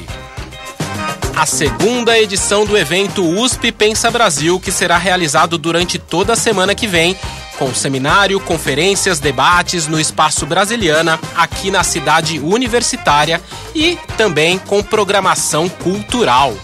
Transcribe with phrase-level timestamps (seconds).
[1.35, 6.75] a segunda edição do evento USP Pensa Brasil, que será realizado durante toda a semana
[6.75, 7.17] que vem,
[7.57, 13.41] com seminário, conferências, debates no Espaço Brasiliana, aqui na cidade universitária
[13.73, 16.55] e também com programação cultural.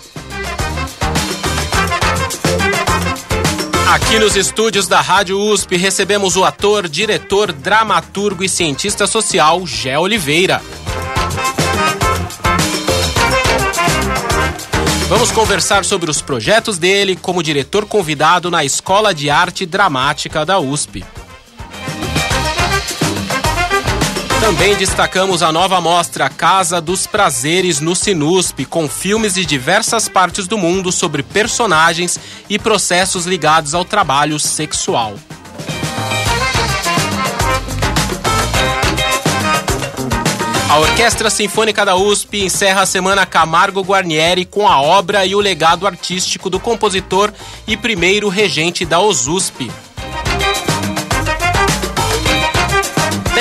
[3.88, 9.98] Aqui nos estúdios da Rádio USP recebemos o ator, diretor, dramaturgo e cientista social Gé
[9.98, 10.62] Oliveira.
[15.08, 20.60] Vamos conversar sobre os projetos dele como diretor convidado na Escola de Arte Dramática da
[20.60, 21.06] USP.
[24.48, 30.48] Também destacamos a nova mostra Casa dos Prazeres no Sinusp, com filmes de diversas partes
[30.48, 32.18] do mundo sobre personagens
[32.50, 35.16] e processos ligados ao trabalho sexual.
[40.70, 45.42] A Orquestra Sinfônica da USP encerra a semana Camargo Guarnieri com a obra e o
[45.42, 47.34] legado artístico do compositor
[47.68, 49.70] e primeiro regente da OSUSP.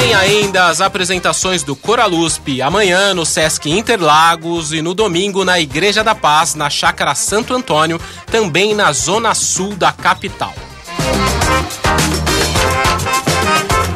[0.06, 6.04] Tem ainda as apresentações do Coralusp amanhã no Sesc Interlagos e no domingo na Igreja
[6.04, 10.54] da Paz, na Chácara Santo Antônio, também na zona sul da capital.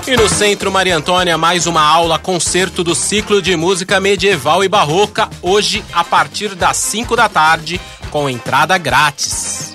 [0.04, 4.69] E no Centro Maria Antônia, mais uma aula concerto do ciclo de música medieval e
[4.69, 9.69] barroca, hoje a partir das 5 da tarde, com entrada grátis.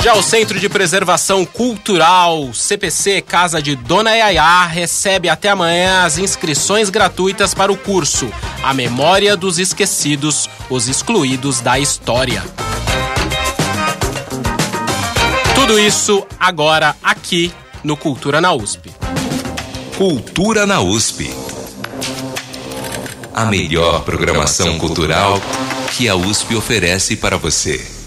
[0.00, 6.18] Já o Centro de Preservação Cultural, CPC Casa de Dona Yaya, recebe até amanhã as
[6.18, 8.30] inscrições gratuitas para o curso
[8.62, 12.44] A Memória dos Esquecidos, os Excluídos da História.
[15.56, 18.92] Tudo isso agora aqui no Cultura na USP.
[19.96, 21.28] Cultura na USP.
[23.34, 25.40] A melhor programação cultural
[25.96, 27.97] que a USP oferece para você.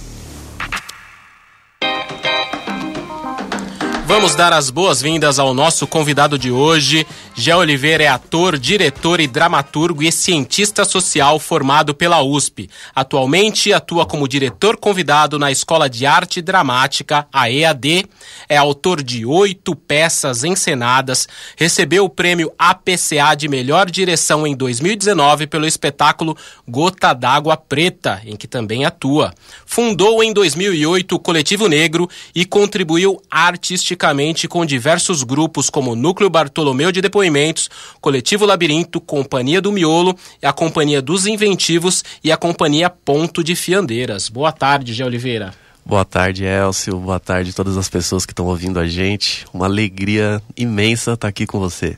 [4.22, 7.08] Vamos dar as boas-vindas ao nosso convidado de hoje.
[7.34, 12.70] Gé Oliveira é ator, diretor e dramaturgo e cientista social formado pela USP.
[12.94, 18.06] Atualmente atua como diretor convidado na Escola de Arte Dramática, a EAD.
[18.48, 21.28] É autor de oito peças encenadas.
[21.58, 26.38] Recebeu o prêmio APCA de melhor direção em 2019 pelo espetáculo
[26.68, 29.34] Gota d'Água Preta, em que também atua.
[29.66, 34.11] Fundou em 2008 o Coletivo Negro e contribuiu artisticamente
[34.48, 37.70] com diversos grupos como Núcleo Bartolomeu de Depoimentos,
[38.02, 44.28] Coletivo Labirinto, Companhia do Miolo, a Companhia dos Inventivos e a Companhia Ponto de Fiandeiras.
[44.28, 45.54] Boa tarde, Gé Oliveira.
[45.86, 46.98] Boa tarde, Elcio.
[46.98, 49.46] Boa tarde a todas as pessoas que estão ouvindo a gente.
[49.54, 51.98] Uma alegria imensa estar aqui com você.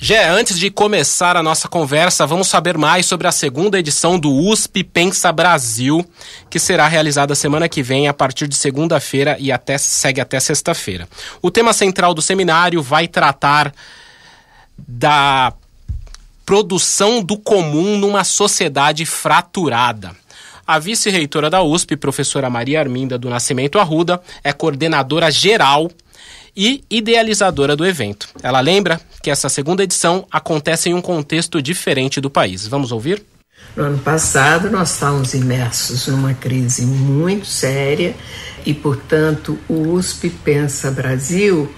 [0.00, 4.32] Gé, antes de começar a nossa conversa, vamos saber mais sobre a segunda edição do
[4.32, 6.08] USP Pensa Brasil,
[6.48, 11.08] que será realizada semana que vem a partir de segunda-feira e até segue até sexta-feira.
[11.42, 13.74] O tema central do seminário vai tratar
[14.78, 15.52] da
[16.46, 20.14] produção do comum numa sociedade fraturada.
[20.64, 25.90] A vice-reitora da USP, professora Maria Arminda do Nascimento Arruda, é coordenadora geral
[26.58, 28.28] e idealizadora do evento.
[28.42, 32.66] Ela lembra que essa segunda edição acontece em um contexto diferente do país.
[32.66, 33.24] Vamos ouvir?
[33.76, 38.12] No ano passado, nós estávamos imersos numa crise muito séria
[38.66, 41.72] e, portanto, o USP Pensa Brasil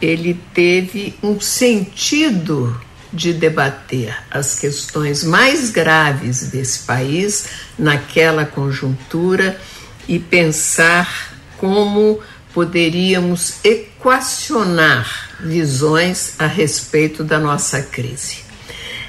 [0.00, 2.80] ele teve um sentido
[3.12, 9.60] de debater as questões mais graves desse país naquela conjuntura
[10.08, 12.20] e pensar como
[12.52, 18.38] poderíamos equacionar visões a respeito da nossa crise.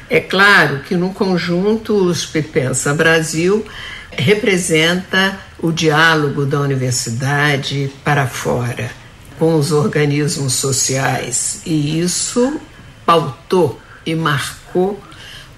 [0.09, 3.65] É claro que no conjunto o USP Pensa Brasil
[4.11, 8.91] representa o diálogo da universidade para fora
[9.39, 12.59] com os organismos sociais e isso
[13.05, 15.01] pautou e marcou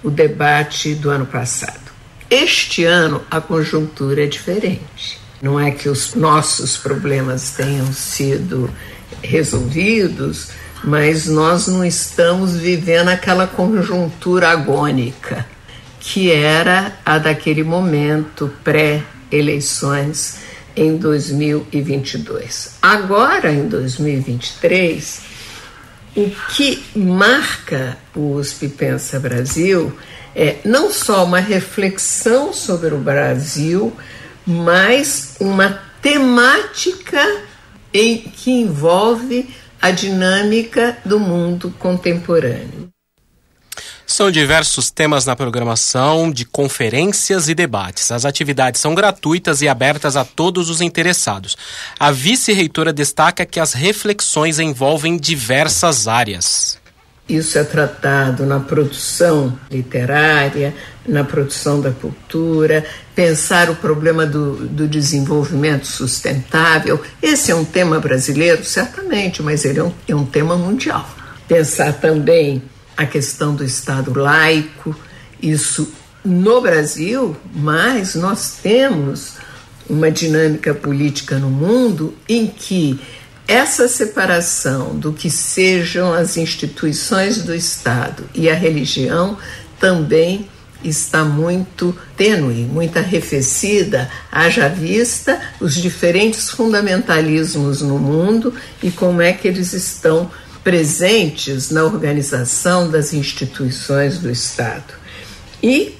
[0.04, 1.92] o debate do ano passado.
[2.30, 5.23] Este ano a conjuntura é diferente.
[5.44, 8.74] Não é que os nossos problemas tenham sido
[9.22, 10.52] resolvidos,
[10.82, 15.46] mas nós não estamos vivendo aquela conjuntura agônica
[16.00, 20.38] que era a daquele momento pré-eleições
[20.78, 22.76] em 2022.
[22.82, 25.24] Agora, em 2023,
[26.16, 29.92] o que marca o USP Pensa Brasil
[30.34, 33.94] é não só uma reflexão sobre o Brasil,
[34.46, 37.44] mas uma temática
[37.94, 39.50] em que envolve
[39.82, 42.90] a dinâmica do mundo contemporâneo.
[44.06, 48.12] São diversos temas na programação de conferências e debates.
[48.12, 51.58] As atividades são gratuitas e abertas a todos os interessados.
[52.00, 56.78] A vice-reitora destaca que as reflexões envolvem diversas áreas.
[57.28, 60.76] Isso é tratado na produção literária,
[61.08, 62.86] na produção da cultura,
[63.16, 67.02] pensar o problema do, do, desenvolvimento sustentável.
[67.22, 71.10] Esse é um tema brasileiro, certamente, mas ele é um, é um tema mundial.
[71.48, 72.62] Pensar também
[72.98, 74.94] a questão do Estado laico,
[75.42, 75.94] isso
[76.26, 79.36] no Brasil, mas nós temos
[79.90, 83.00] uma dinâmica política no mundo em que
[83.48, 89.38] essa separação do que sejam as instituições do Estado e a religião
[89.80, 90.48] também
[90.84, 99.34] está muito tênue, muito arrefecida, haja vista os diferentes fundamentalismos no mundo e como é
[99.34, 100.30] que eles estão
[100.64, 104.94] presentes na organização das instituições do Estado.
[105.62, 105.96] E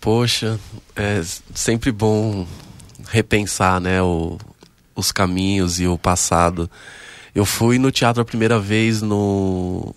[0.00, 0.58] Poxa,
[0.94, 1.20] é
[1.54, 2.46] sempre bom
[3.10, 4.38] repensar né, o,
[4.94, 6.70] os caminhos e o passado.
[7.34, 9.94] Eu fui no teatro a primeira vez no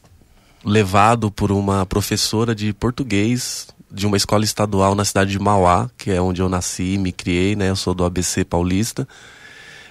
[0.65, 6.11] levado por uma professora de português de uma escola estadual na cidade de Mauá, que
[6.11, 7.69] é onde eu nasci e me criei, né?
[7.69, 9.07] Eu sou do ABC Paulista.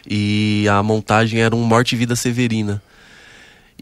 [0.09, 2.83] E a montagem era um Morte e Vida Severina.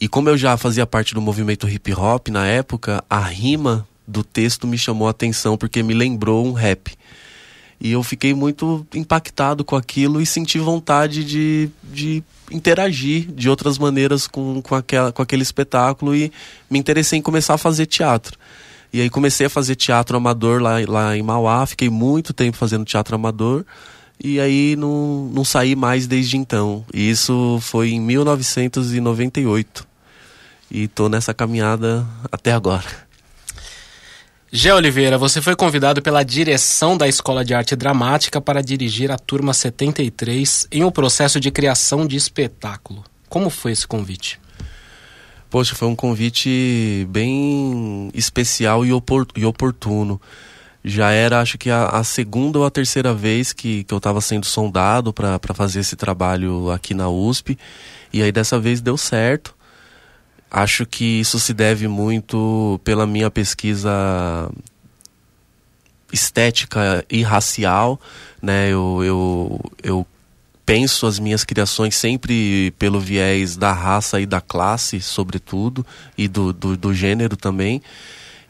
[0.00, 4.22] E como eu já fazia parte do movimento hip hop na época, a rima do
[4.22, 6.92] texto me chamou a atenção porque me lembrou um rap.
[7.80, 13.78] E eu fiquei muito impactado com aquilo e senti vontade de, de interagir de outras
[13.78, 16.32] maneiras com, com, aquela, com aquele espetáculo e
[16.70, 18.38] me interessei em começar a fazer teatro.
[18.96, 22.82] E aí comecei a fazer teatro amador lá, lá em Mauá, fiquei muito tempo fazendo
[22.82, 23.62] teatro amador
[24.18, 26.82] e aí não, não saí mais desde então.
[26.94, 29.86] E isso foi em 1998.
[30.70, 32.86] E tô nessa caminhada até agora.
[34.50, 39.18] Gé Oliveira, você foi convidado pela direção da Escola de Arte Dramática para dirigir a
[39.18, 43.04] turma 73 em um processo de criação de espetáculo.
[43.28, 44.40] Como foi esse convite?
[45.48, 50.20] Poxa, foi um convite bem especial e, oportuno.
[50.84, 54.20] Já era, acho que, a, a segunda ou a terceira vez que, que eu estava
[54.20, 57.58] sendo sondado para fazer esse trabalho aqui na USP.
[58.12, 59.54] E aí dessa vez deu certo.
[60.50, 63.90] Acho que isso se deve muito pela minha pesquisa
[66.12, 68.00] estética e racial,
[68.40, 68.68] né?
[68.68, 70.06] Eu, eu, eu
[70.66, 75.86] penso as minhas criações sempre pelo viés da raça e da classe, sobretudo,
[76.18, 77.80] e do, do, do gênero também.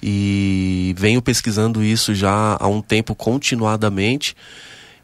[0.02, 4.34] E venho pesquisando isso já há um tempo continuadamente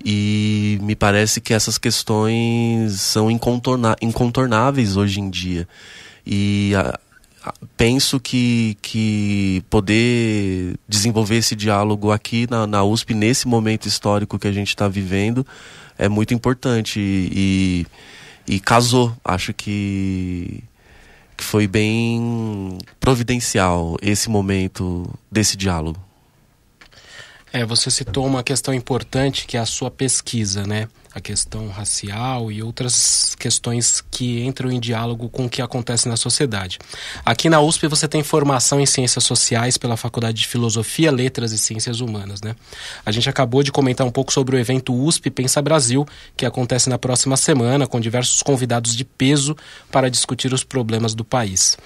[0.04, 5.68] e me parece que essas questões são incontorna incontornáveis hoje em dia.
[6.26, 6.98] E a,
[7.76, 14.48] penso que, que poder desenvolver esse diálogo aqui na, na USP, nesse momento histórico que
[14.48, 15.46] a gente está vivendo,
[15.98, 17.00] é muito importante.
[17.00, 17.86] E,
[18.46, 19.14] e, e casou.
[19.24, 20.62] Acho que,
[21.36, 26.00] que foi bem providencial esse momento desse diálogo.
[27.52, 30.88] É, você citou uma questão importante que é a sua pesquisa, né?
[31.14, 36.16] A questão racial e outras questões que entram em diálogo com o que acontece na
[36.16, 36.78] sociedade.
[37.22, 41.58] Aqui na USP você tem formação em ciências sociais pela Faculdade de Filosofia, Letras e
[41.58, 42.56] Ciências Humanas, né?
[43.04, 46.88] A gente acabou de comentar um pouco sobre o evento USP Pensa Brasil, que acontece
[46.88, 49.54] na próxima semana com diversos convidados de peso
[49.90, 51.76] para discutir os problemas do país.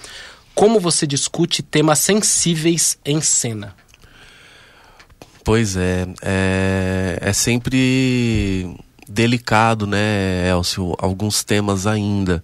[0.54, 3.75] Como você discute temas sensíveis em cena?
[5.46, 8.68] Pois é, é, é sempre
[9.08, 12.42] delicado, né, Elcio, alguns temas ainda.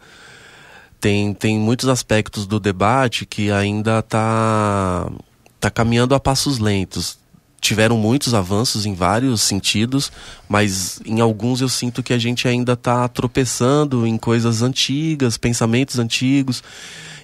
[1.00, 5.11] Tem, tem muitos aspectos do debate que ainda está
[5.59, 7.18] tá caminhando a passos lentos.
[7.61, 10.12] Tiveram muitos avanços em vários sentidos,
[10.49, 15.99] mas em alguns eu sinto que a gente ainda está tropeçando em coisas antigas, pensamentos
[15.99, 16.62] antigos.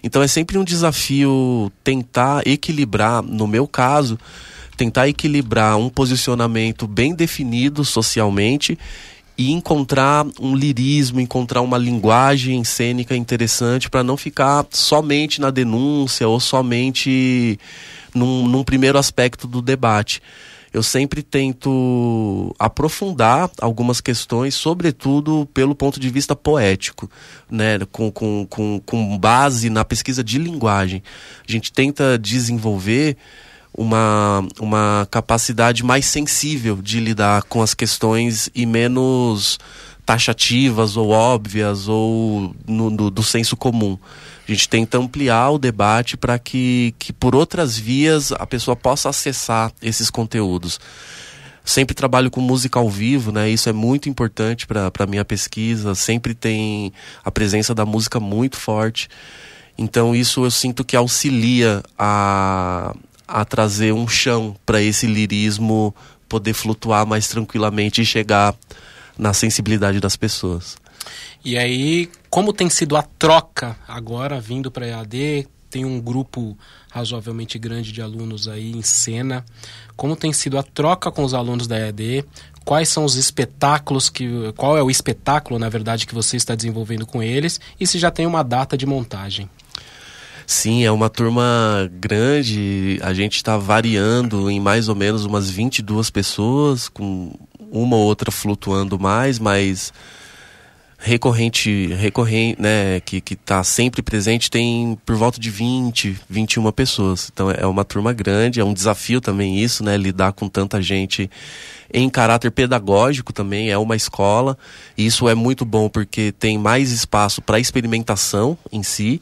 [0.02, 4.18] Então é sempre um desafio tentar equilibrar, no meu caso,
[4.78, 8.78] tentar equilibrar um posicionamento bem definido socialmente
[9.36, 16.28] e encontrar um lirismo, encontrar uma linguagem cênica interessante para não ficar somente na denúncia
[16.28, 17.58] ou somente
[18.14, 20.22] num, num, primeiro aspecto do debate.
[20.72, 27.10] Eu sempre tento aprofundar algumas questões, sobretudo pelo ponto de vista poético,
[27.50, 27.80] né?
[27.90, 31.02] com, com, com, com base na pesquisa de linguagem.
[31.48, 33.16] A gente tenta desenvolver
[33.78, 39.56] uma, uma capacidade mais sensível de lidar com as questões e menos
[40.04, 43.96] taxativas ou óbvias ou no, no, do senso comum.
[44.48, 49.10] A gente tenta ampliar o debate para que, que, por outras vias, a pessoa possa
[49.10, 50.80] acessar esses conteúdos.
[51.64, 53.48] Sempre trabalho com música ao vivo, né?
[53.48, 55.94] Isso é muito importante para a minha pesquisa.
[55.94, 56.92] Sempre tem
[57.24, 59.08] a presença da música muito forte.
[59.76, 62.92] Então, isso eu sinto que auxilia a,
[63.28, 65.94] a trazer um chão para esse lirismo
[66.28, 68.54] poder flutuar mais tranquilamente e chegar
[69.16, 70.76] na sensibilidade das pessoas.
[71.44, 75.46] E aí, como tem sido a troca agora vindo para a EAD?
[75.70, 76.56] Tem um grupo
[76.90, 79.44] razoavelmente grande de alunos aí em cena.
[79.96, 82.24] Como tem sido a troca com os alunos da EAD?
[82.64, 84.52] Quais são os espetáculos que.
[84.56, 87.60] Qual é o espetáculo, na verdade, que você está desenvolvendo com eles?
[87.78, 89.48] E se já tem uma data de montagem?
[90.50, 92.98] Sim, é uma turma grande.
[93.02, 97.38] A gente está variando em mais ou menos umas 22 pessoas, com
[97.70, 99.92] uma ou outra flutuando mais, mas
[100.96, 107.30] recorrente, recorrente, né, que que tá sempre presente tem por volta de 20, 21 pessoas.
[107.30, 111.30] Então é uma turma grande, é um desafio também isso, né, lidar com tanta gente
[111.92, 114.56] em caráter pedagógico também, é uma escola.
[114.96, 119.20] E isso é muito bom porque tem mais espaço para experimentação em si.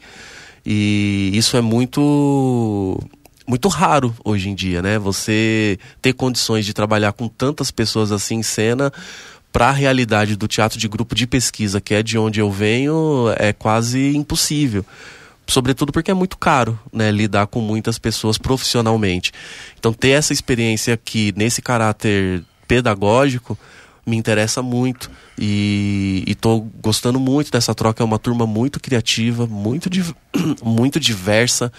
[0.69, 2.99] E isso é muito
[3.47, 4.99] muito raro hoje em dia, né?
[4.99, 8.91] Você ter condições de trabalhar com tantas pessoas assim em cena
[9.53, 13.33] para a realidade do teatro de grupo de pesquisa, que é de onde eu venho,
[13.37, 14.85] é quase impossível.
[15.47, 19.31] Sobretudo porque é muito caro, né, lidar com muitas pessoas profissionalmente.
[19.79, 23.57] Então ter essa experiência aqui nesse caráter pedagógico
[24.05, 28.01] me interessa muito e estou gostando muito dessa troca.
[28.01, 29.89] É uma turma muito criativa, muito,
[30.63, 31.71] muito diversa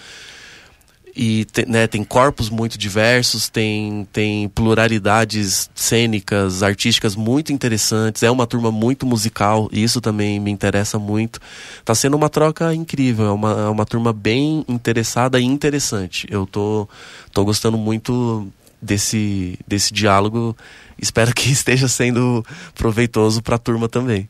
[1.21, 8.23] e te, né, tem corpos muito diversos, tem, tem pluralidades cênicas, artísticas muito interessantes.
[8.23, 11.39] É uma turma muito musical e isso também me interessa muito.
[11.79, 16.27] Está sendo uma troca incrível, é uma, é uma turma bem interessada e interessante.
[16.29, 16.87] Eu tô,
[17.33, 18.47] tô gostando muito
[18.81, 20.55] desse, desse diálogo.
[20.97, 22.45] Espero que esteja sendo
[22.75, 24.27] proveitoso para a turma também.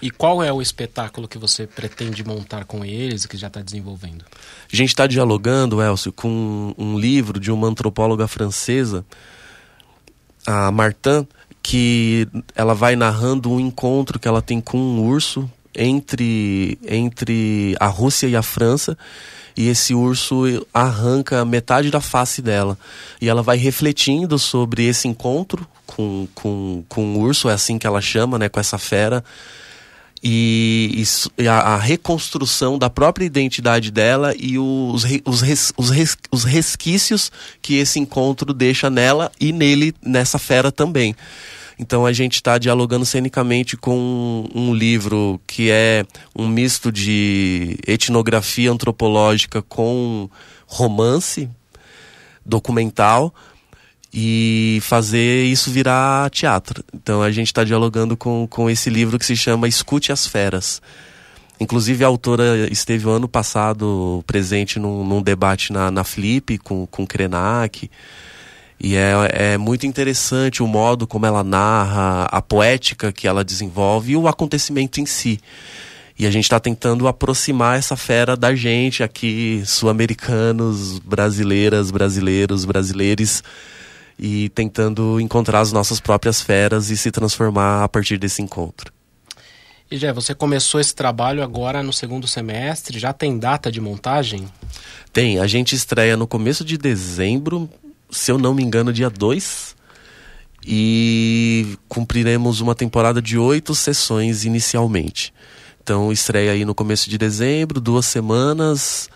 [0.00, 4.24] E qual é o espetáculo que você pretende montar com eles, que já está desenvolvendo?
[4.72, 9.04] A gente está dialogando, Elcio, com um livro de uma antropóloga francesa,
[10.44, 11.24] a Martin,
[11.62, 17.86] que ela vai narrando um encontro que ela tem com um urso entre, entre a
[17.86, 18.98] Rússia e a França
[19.56, 22.78] e esse urso arranca metade da face dela.
[23.20, 27.86] E ela vai refletindo sobre esse encontro com, com, com o urso, é assim que
[27.86, 29.22] ela chama, né, com essa fera,
[30.22, 31.02] e,
[31.36, 36.44] e a, a, reconstrução da própria identidade dela e os, os, res, os, res, os
[36.44, 41.16] resquícios que esse encontro deixa nela e nele, nessa fera também.
[41.82, 48.70] Então a gente está dialogando cenicamente com um livro que é um misto de etnografia
[48.70, 50.30] antropológica com
[50.64, 51.50] romance
[52.46, 53.34] documental
[54.14, 56.84] e fazer isso virar teatro.
[56.94, 60.80] Então a gente está dialogando com, com esse livro que se chama Escute as Feras.
[61.58, 67.04] Inclusive a autora esteve ano passado presente num, num debate na, na Flip com, com
[67.04, 67.90] Krenak.
[68.82, 69.12] E é,
[69.52, 74.26] é muito interessante o modo como ela narra, a poética que ela desenvolve e o
[74.26, 75.38] acontecimento em si.
[76.18, 83.44] E a gente está tentando aproximar essa fera da gente aqui, sul-americanos, brasileiras, brasileiros, brasileiros,
[84.18, 88.92] e tentando encontrar as nossas próprias feras e se transformar a partir desse encontro.
[89.88, 94.48] E já você começou esse trabalho agora no segundo semestre, já tem data de montagem?
[95.12, 97.70] Tem, a gente estreia no começo de dezembro,
[98.12, 99.74] se eu não me engano, dia 2.
[100.64, 105.34] E cumpriremos uma temporada de oito sessões inicialmente.
[105.82, 109.10] Então, estreia aí no começo de dezembro, duas semanas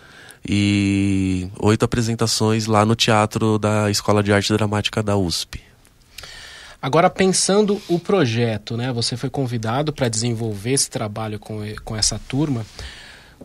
[0.48, 5.60] e oito apresentações lá no teatro da Escola de Arte Dramática da USP.
[6.80, 8.92] Agora, pensando o projeto, né?
[8.92, 12.66] Você foi convidado para desenvolver esse trabalho com, com essa turma.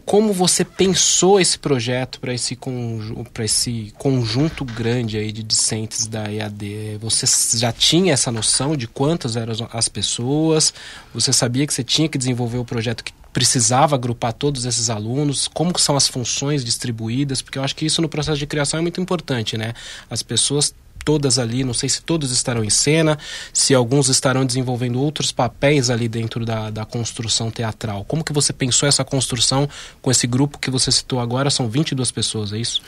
[0.06, 6.32] Como você pensou esse projeto para esse, conju esse conjunto grande aí de discentes da
[6.32, 6.98] EAD?
[7.00, 7.26] Você
[7.58, 10.74] já tinha essa noção de quantas eram as pessoas?
[11.14, 15.48] Você sabia que você tinha que desenvolver o projeto que precisava agrupar todos esses alunos?
[15.48, 17.42] Como são as funções distribuídas?
[17.42, 19.74] Porque eu acho que isso no processo de criação é muito importante, né?
[20.10, 23.18] As pessoas todas ali, não sei se todos estarão em cena,
[23.54, 28.04] se alguns estarão desenvolvendo outros papéis ali dentro da, da construção teatral.
[28.06, 29.68] Como que você pensou essa construção
[30.02, 31.50] com esse grupo que você citou agora?
[31.50, 32.82] São 22 pessoas, é isso?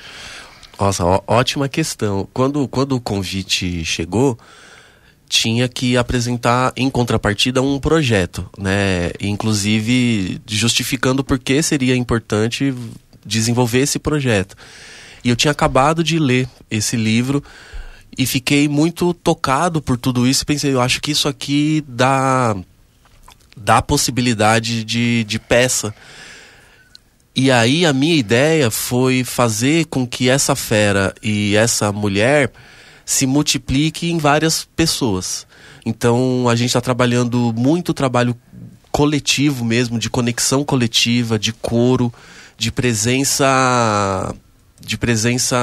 [0.80, 2.28] Nossa, ó, ótima questão.
[2.34, 4.38] Quando, quando o convite chegou,
[5.30, 9.12] tinha que apresentar em contrapartida um projeto, né?
[9.19, 12.73] Inclusive justificando por que seria importante
[13.26, 14.56] desenvolver esse projeto.
[15.23, 17.43] E eu tinha acabado de ler esse livro
[18.17, 20.45] e fiquei muito tocado por tudo isso.
[20.45, 22.56] Pensei, eu acho que isso aqui dá,
[23.56, 25.93] dá possibilidade de, de peça.
[27.36, 32.52] E aí a minha ideia foi fazer com que essa fera e essa mulher
[33.06, 35.47] se multiplique em várias pessoas.
[35.86, 38.36] Então a gente está trabalhando muito trabalho
[38.91, 42.13] coletivo mesmo, de conexão coletiva, de coro,
[42.56, 44.34] de presença
[44.86, 45.58] de presença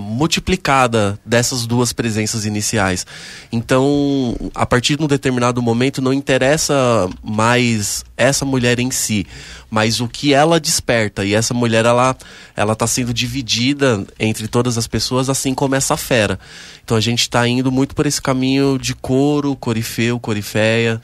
[0.00, 3.06] multiplicada dessas duas presenças iniciais.
[3.50, 9.26] Então, a partir de um determinado momento, não interessa mais essa mulher em si,
[9.70, 11.24] mas o que ela desperta.
[11.24, 12.16] E essa mulher, ela
[12.54, 16.38] ela está sendo dividida entre todas as pessoas, assim como essa fera.
[16.84, 21.00] Então, a gente está indo muito por esse caminho de coro, corifeu, coriféia.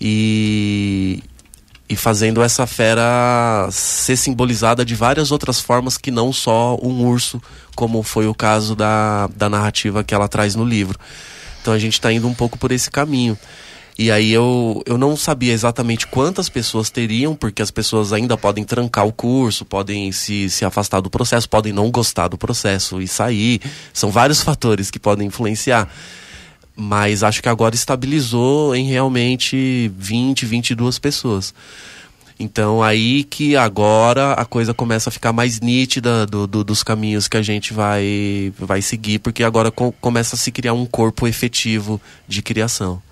[0.00, 1.22] E,
[1.88, 7.40] e fazendo essa fera ser simbolizada de várias outras formas que não só um urso,
[7.74, 10.98] como foi o caso da, da narrativa que ela traz no livro.
[11.62, 13.38] Então a gente está indo um pouco por esse caminho.
[13.98, 18.62] E aí eu, eu não sabia exatamente quantas pessoas teriam, porque as pessoas ainda podem
[18.62, 23.08] trancar o curso, podem se, se afastar do processo, podem não gostar do processo e
[23.08, 23.60] sair.
[23.92, 25.88] São vários fatores que podem influenciar
[26.80, 31.52] mas acho que agora estabilizou em realmente 20, 22 pessoas.
[32.38, 37.26] Então aí que agora a coisa começa a ficar mais nítida do, do, dos caminhos
[37.26, 41.26] que a gente vai, vai seguir, porque agora co começa a se criar um corpo
[41.26, 43.02] efetivo de criação.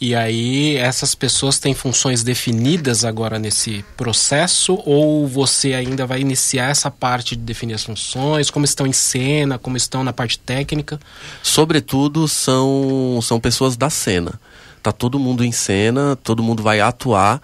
[0.00, 4.80] E aí, essas pessoas têm funções definidas agora nesse processo?
[4.86, 8.50] Ou você ainda vai iniciar essa parte de definir as funções?
[8.50, 9.58] Como estão em cena?
[9.58, 10.98] Como estão na parte técnica?
[11.42, 14.40] Sobretudo, são, são pessoas da cena.
[14.82, 17.42] Tá todo mundo em cena, todo mundo vai atuar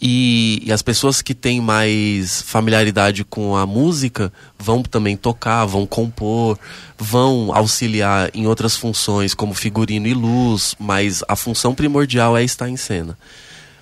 [0.00, 5.86] e, e, as pessoas que têm mais familiaridade com a música vão também tocar, vão
[5.86, 6.56] compor,
[6.96, 12.68] vão auxiliar em outras funções como figurino e luz, mas a função primordial é estar
[12.68, 13.18] em cena.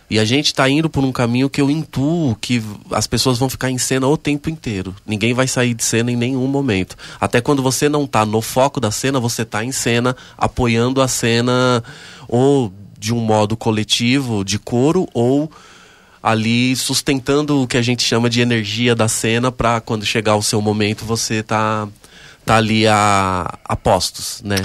[0.09, 3.51] E a gente está indo por um caminho que eu intuo que as pessoas vão
[3.51, 4.95] ficar em cena o tempo inteiro.
[5.05, 6.97] Ninguém vai sair de cena em nenhum momento.
[7.21, 11.09] Até quando você não está no foco da cena, você está em cena, apoiando a
[11.09, 11.83] cena
[12.29, 15.51] ou de um modo coletivo, de coro, ou
[16.27, 20.43] ali sustentando o que a gente chama de energia da cena para quando chegar o
[20.43, 21.87] seu momento você tá
[22.45, 24.57] tá ali a, a postos, né?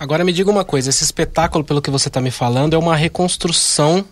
[0.00, 2.96] Agora me diga uma coisa, esse espetáculo, pelo que você está me falando, é uma
[2.96, 4.04] reconstrução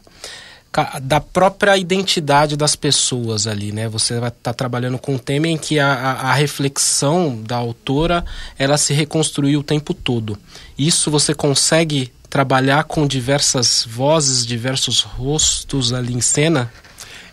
[1.02, 3.88] da própria identidade das pessoas ali, né?
[3.88, 8.24] Você vai estar tá trabalhando com um tema em que a, a, reflexão da autora
[8.58, 10.38] ela se reconstruiu o tempo todo.
[10.76, 16.70] Isso você consegue trabalhar com diversas vozes, diversos rostos ali em cena?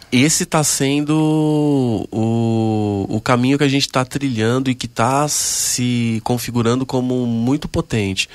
[0.09, 6.21] Esse está sendo o, o caminho que a gente está trilhando e que está se
[6.23, 8.29] configurando como muito potente.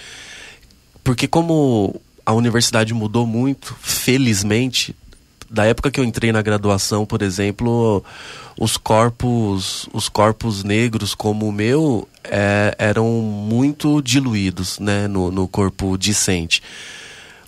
[1.02, 4.94] Porque como a universidade mudou muito, felizmente,
[5.50, 8.04] da época que eu entrei na graduação, por exemplo,
[8.58, 15.48] os corpos, os corpos negros como o meu é, eram muito diluídos né, no, no
[15.48, 16.62] corpo discente.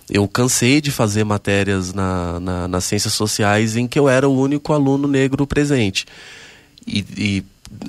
[0.09, 4.37] Eu cansei de fazer matérias na, na, nas ciências sociais em que eu era o
[4.37, 6.05] único aluno negro presente.
[6.85, 7.43] E, e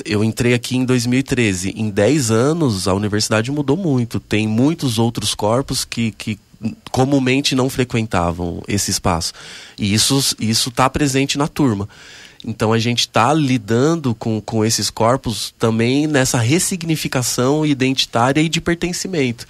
[0.05, 1.70] eu entrei aqui em 2013.
[1.77, 4.20] Em 10 anos, a universidade mudou muito.
[4.20, 6.38] Tem muitos outros corpos que, que
[6.90, 9.33] comumente não frequentavam esse espaço.
[9.79, 11.88] E isso está presente na turma.
[12.44, 18.61] Então a gente está lidando com, com esses corpos também nessa ressignificação identitária e de
[18.61, 19.46] pertencimento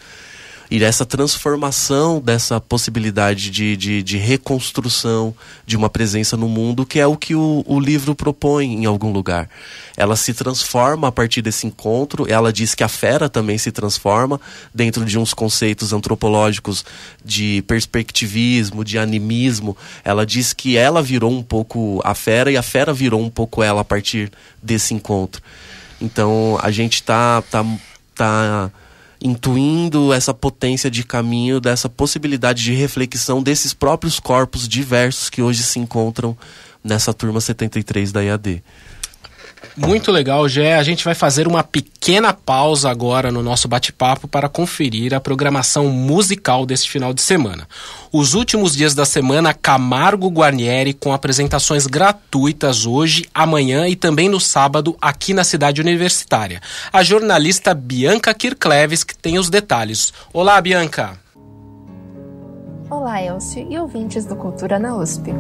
[0.73, 5.35] e dessa transformação dessa possibilidade de, de, de, reconstrução
[5.67, 9.13] de uma presença no mundo, que é o que o, o livro propõe em algum
[9.13, 9.51] lugar.
[9.99, 14.41] Ela se transforma a partir desse encontro, ela diz que a fera também se transforma
[14.75, 16.87] dentro de uns conceitos antropológicos
[17.23, 19.77] de perspectivismo, de animismo.
[20.03, 23.63] Ela diz que ela virou um pouco a fera e a fera virou um pouco
[23.63, 24.33] ela a partir
[24.63, 25.43] desse encontro.
[26.01, 27.63] Então a gente está tá,
[28.15, 28.73] tá
[29.23, 35.63] intuindo essa potência de caminho, dessa possibilidade de reflexão desses próprios corpos diversos que hoje
[35.63, 36.37] se encontram
[36.83, 38.63] nessa turma 73 da IAD.
[39.77, 40.77] Muito legal, Gé.
[40.77, 45.89] A gente vai fazer uma pequena pausa agora no nosso bate-papo para conferir a programação
[45.89, 47.67] musical deste final de semana.
[48.13, 54.41] Os últimos dias da semana, Camargo Guarnieri com apresentações gratuitas hoje, amanhã e também no
[54.41, 56.61] sábado aqui na cidade universitária.
[56.93, 60.13] A jornalista Bianca Kirkleves que tem os detalhes.
[60.33, 61.19] Olá, Bianca.
[62.93, 65.33] Olá, Elcio e ouvintes do Cultura na USP.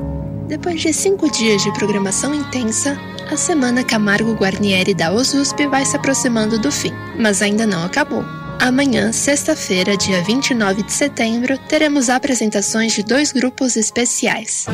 [0.49, 2.97] Depois de cinco dias de programação intensa,
[3.31, 8.25] a semana Camargo Guarnieri da OSUSP vai se aproximando do fim, mas ainda não acabou.
[8.59, 14.65] Amanhã, sexta-feira, dia 29 de setembro, teremos apresentações de dois grupos especiais.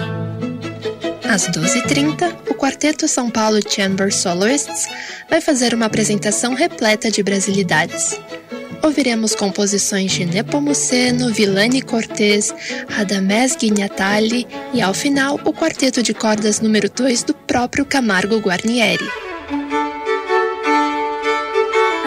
[1.29, 4.87] Às 12h30, o Quarteto São Paulo Chamber Soloists
[5.29, 8.17] vai fazer uma apresentação repleta de brasilidades
[8.83, 12.54] ouviremos composições de Nepomuceno, Villani Cortez,
[12.88, 19.09] Radamés Guignatali e, ao final, o quarteto de cordas número 2 do próprio Camargo Guarnieri.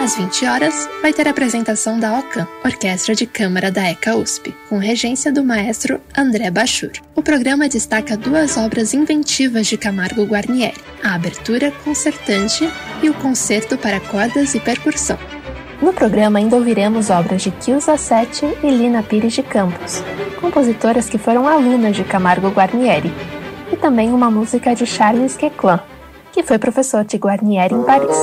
[0.02, 4.52] Às 20 horas, vai ter a apresentação da OCAM, Orquestra de Câmara da ECA USP,
[4.68, 6.90] com regência do maestro André Bachur.
[7.14, 12.68] O programa destaca duas obras inventivas de Camargo Guarnieri, a abertura concertante
[13.00, 15.41] e o concerto para cordas e percussão.
[15.82, 20.00] No programa ainda ouviremos obras de Kilsa Sete e Lina Pires de Campos,
[20.40, 23.12] compositoras que foram alunas de Camargo Guarnieri,
[23.72, 25.80] e também uma música de Charles Queclan,
[26.30, 28.16] que foi professor de Guarnieri em Paris.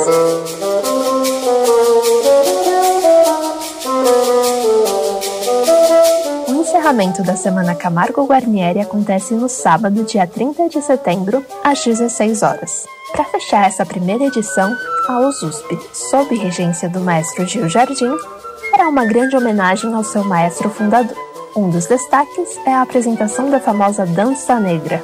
[6.47, 12.41] O encerramento da Semana Camargo Guarnieri acontece no sábado, dia 30 de setembro, às 16
[12.41, 12.98] horas.
[13.11, 14.75] Para fechar essa primeira edição,
[15.07, 18.15] a USP, sob regência do maestro Gil Jardim,
[18.73, 21.17] era uma grande homenagem ao seu maestro fundador.
[21.55, 25.03] Um dos destaques é a apresentação da famosa Dança Negra,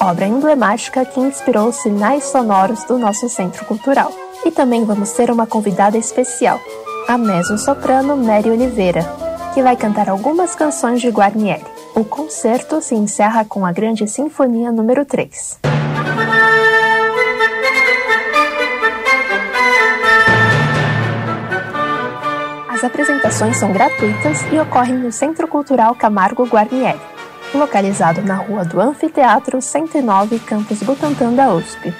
[0.00, 4.10] obra emblemática que inspirou os sinais sonoros do nosso centro cultural.
[4.44, 6.60] E também vamos ter uma convidada especial,
[7.08, 9.02] a mezzo-soprano Mary Oliveira,
[9.52, 11.64] que vai cantar algumas canções de Guarnieri.
[11.94, 15.60] O concerto se encerra com a Grande Sinfonia número 3.
[22.84, 27.00] As apresentações são gratuitas e ocorrem no Centro Cultural Camargo Guarnieri,
[27.54, 31.94] localizado na Rua do Anfiteatro 109, Campus Butantã da USP.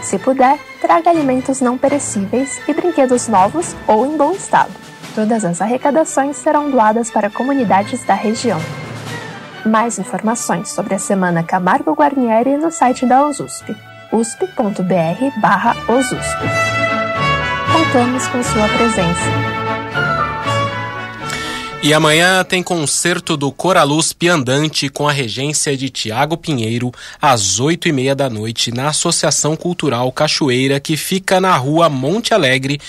[0.00, 4.70] Se puder, traga alimentos não perecíveis e brinquedos novos ou em bom estado.
[5.12, 8.60] Todas as arrecadações serão doadas para comunidades da região.
[9.66, 13.74] Mais informações sobre a Semana Camargo Guarnieri no site da USP,
[14.12, 14.82] usp.br/osusp.
[17.72, 19.61] Contamos com sua presença.
[21.84, 27.88] E amanhã tem concerto do Coraluz Piandante com a regência de Tiago Pinheiro às oito
[27.88, 32.80] e meia da noite na Associação Cultural Cachoeira que fica na rua Monte Alegre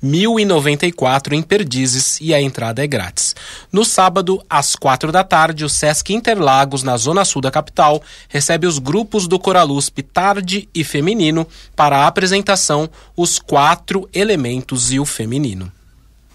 [0.00, 3.36] 1094 em Perdizes e a entrada é grátis.
[3.70, 8.66] No sábado, às quatro da tarde, o Sesc Interlagos, na zona sul da capital, recebe
[8.66, 15.04] os grupos do Coralusp Tarde e Feminino para a apresentação Os Quatro Elementos e o
[15.04, 15.70] Feminino.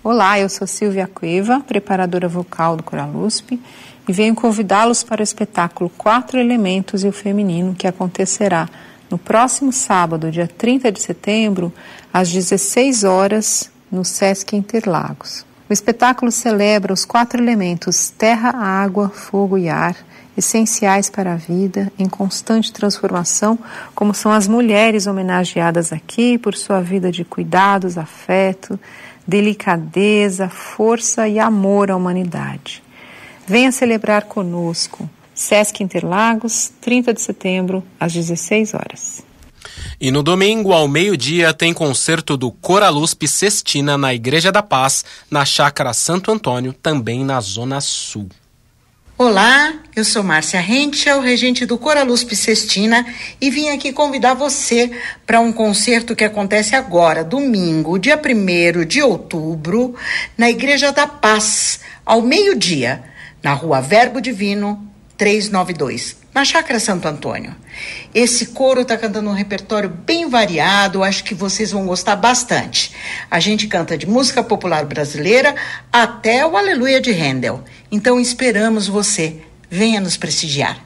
[0.08, 3.60] Olá, eu sou Silvia Cueva, preparadora vocal do Coralusp,
[4.08, 8.70] e venho convidá-los para o espetáculo Quatro Elementos e o Feminino, que acontecerá
[9.10, 11.74] no próximo sábado, dia 30 de setembro,
[12.14, 15.44] às 16 horas, no Sesc Interlagos.
[15.68, 19.96] O espetáculo celebra os quatro elementos terra, água, fogo e ar,
[20.38, 23.58] essenciais para a vida, em constante transformação,
[23.96, 28.80] como são as mulheres homenageadas aqui por sua vida de cuidados, afeto,
[29.28, 32.84] delicadeza, força e amor à humanidade.
[33.48, 35.10] Venha celebrar conosco.
[35.34, 39.24] Sesc Interlagos, 30 de setembro, às 16 horas.
[40.00, 45.44] E no domingo, ao meio-dia, tem concerto do Coralusp Sestina na Igreja da Paz, na
[45.44, 48.30] Chácara Santo Antônio, também na Zona Sul.
[49.18, 53.06] Olá, eu sou Márcia Henschel, regente do Coralusp Sestina,
[53.40, 54.92] e vim aqui convidar você
[55.26, 59.96] para um concerto que acontece agora, domingo, dia 1 de outubro,
[60.38, 63.06] na Igreja da Paz, ao meio-dia,
[63.42, 64.86] na rua Verbo Divino,
[65.18, 67.56] 392, na Chácara Santo Antônio.
[68.14, 72.92] Esse coro está cantando um repertório bem variado, acho que vocês vão gostar bastante.
[73.32, 75.56] A gente canta de música popular brasileira
[75.92, 77.64] até o Aleluia de Handel.
[77.92, 79.42] Então esperamos você.
[79.70, 80.85] Venha nos prestigiar.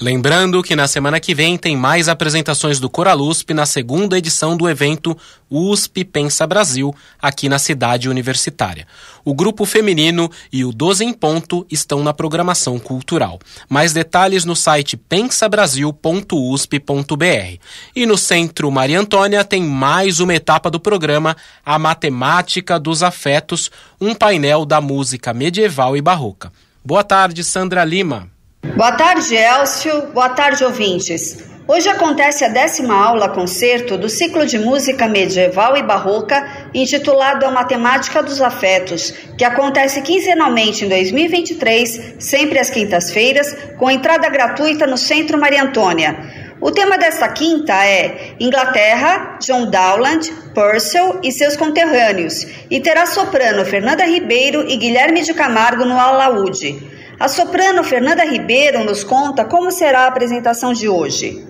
[0.00, 4.68] Lembrando que na semana que vem tem mais apresentações do Coralusp na segunda edição do
[4.68, 5.18] evento
[5.50, 8.86] USP Pensa Brasil, aqui na cidade universitária.
[9.24, 13.40] O grupo feminino e o 12 em Ponto estão na programação cultural.
[13.68, 17.58] Mais detalhes no site pensabrasil.usp.br.
[17.96, 23.68] E no Centro Maria Antônia tem mais uma etapa do programa A Matemática dos Afetos,
[24.00, 26.52] um painel da música medieval e barroca.
[26.84, 28.37] Boa tarde, Sandra Lima.
[28.76, 30.08] Boa tarde, Elcio.
[30.12, 31.38] Boa tarde, ouvintes.
[31.66, 37.50] Hoje acontece a décima aula concerto do ciclo de música medieval e barroca intitulado A
[37.50, 44.96] Matemática dos Afetos, que acontece quinzenalmente em 2023, sempre às quintas-feiras, com entrada gratuita no
[44.96, 46.56] Centro Maria Antônia.
[46.60, 53.64] O tema desta quinta é Inglaterra, John Dowland, Purcell e seus conterrâneos, e terá soprano
[53.64, 56.97] Fernanda Ribeiro e Guilherme de Camargo no alaúde.
[57.20, 61.47] A soprano Fernanda Ribeiro nos conta como será a apresentação de hoje.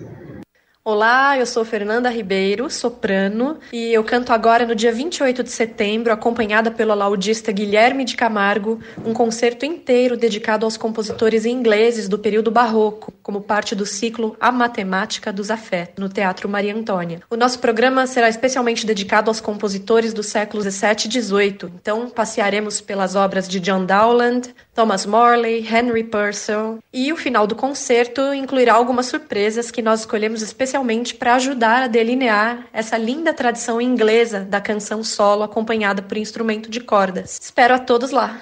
[0.81, 6.11] Olá, eu sou Fernanda Ribeiro, soprano, e eu canto agora no dia 28 de setembro,
[6.11, 12.49] acompanhada pelo laudista Guilherme de Camargo, um concerto inteiro dedicado aos compositores ingleses do período
[12.49, 17.19] barroco, como parte do ciclo A Matemática dos Afetos, no Teatro Maria Antônia.
[17.29, 22.79] O nosso programa será especialmente dedicado aos compositores dos séculos 17 e 18, então passearemos
[22.79, 28.73] pelas obras de John Dowland, Thomas Morley, Henry Purcell, e o final do concerto incluirá
[28.73, 34.41] algumas surpresas que nós escolhemos especialmente especialmente para ajudar a delinear essa linda tradição inglesa
[34.41, 37.39] da canção solo acompanhada por instrumento de cordas.
[37.41, 38.37] Espero a todos lá!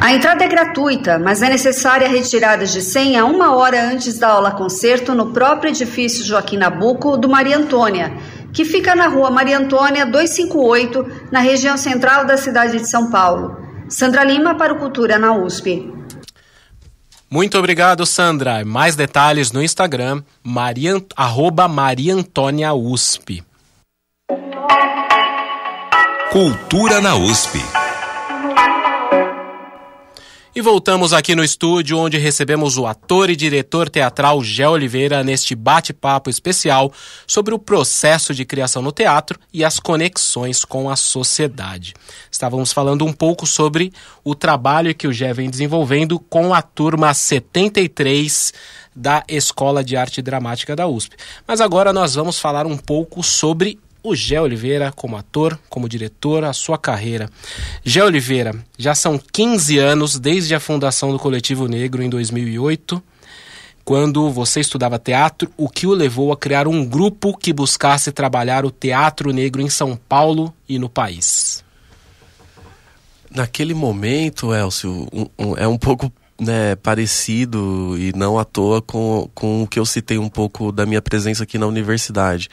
[0.00, 4.28] A entrada é gratuita, mas é necessária a retirada de senha uma hora antes da
[4.28, 8.12] aula concerto no próprio edifício Joaquim Nabuco do Maria Antônia,
[8.52, 13.56] que fica na rua Maria Antônia 258, na região central da cidade de São Paulo.
[13.88, 15.97] Sandra Lima para o Cultura na USP.
[17.30, 18.64] Muito obrigado, Sandra.
[18.64, 23.42] Mais detalhes no Instagram, Maria, arroba Maria Antônia USP.
[26.32, 27.58] Cultura na USP.
[30.58, 35.54] E voltamos aqui no estúdio, onde recebemos o ator e diretor teatral Gé Oliveira neste
[35.54, 36.92] bate-papo especial
[37.28, 41.94] sobre o processo de criação no teatro e as conexões com a sociedade.
[42.28, 43.92] Estávamos falando um pouco sobre
[44.24, 48.52] o trabalho que o Gé vem desenvolvendo com a turma 73
[48.96, 51.14] da Escola de Arte Dramática da USP.
[51.46, 56.44] Mas agora nós vamos falar um pouco sobre o Gé Oliveira como ator, como diretor,
[56.44, 57.28] a sua carreira.
[57.84, 63.02] Gé Oliveira, já são 15 anos desde a fundação do Coletivo Negro em 2008,
[63.84, 68.64] quando você estudava teatro, o que o levou a criar um grupo que buscasse trabalhar
[68.64, 71.64] o teatro negro em São Paulo e no país.
[73.30, 79.28] Naquele momento, Elcio, um, um, é um pouco né, parecido e não à toa com,
[79.34, 82.48] com o que eu citei um pouco da minha presença aqui na universidade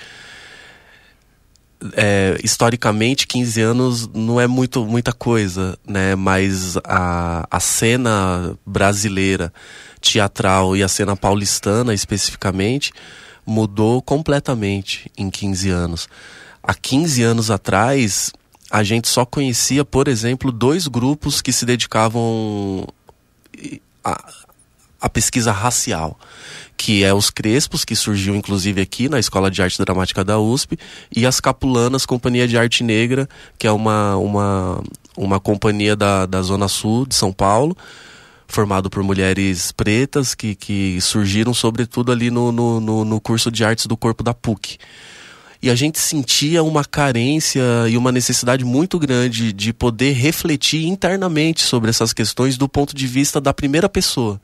[1.94, 6.16] é, historicamente 15 anos não é muito muita coisa, né?
[6.16, 9.54] Mas a, a cena brasileira
[10.02, 12.92] teatral e a cena paulistana especificamente
[13.46, 16.10] mudou completamente em 15 anos.
[16.64, 18.32] Há 15 anos atrás,
[18.72, 22.88] a gente só conhecia, por exemplo, dois grupos que se dedicavam
[25.00, 26.20] a pesquisa racial
[26.78, 30.78] que é os Crespos, que surgiu inclusive aqui na Escola de Arte Dramática da USP,
[31.16, 34.84] e as Capulanas, Companhia de Arte Negra, que é uma, uma,
[35.18, 37.76] uma companhia da, da Zona Sul de São Paulo,
[38.48, 43.64] formado por mulheres pretas que, que surgiram sobretudo ali no, no, no, no curso de
[43.64, 44.78] artes do corpo da PUC.
[45.62, 51.64] E a gente sentia uma carência e uma necessidade muito grande de poder refletir internamente
[51.64, 54.40] sobre essas questões do ponto de vista da primeira pessoa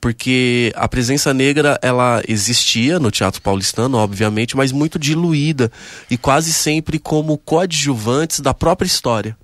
[0.00, 5.70] porque a presença negra ela existia no teatro paulistano, obviamente, mas muito diluída
[6.10, 9.36] e quase sempre como coadjuvantes da própria história.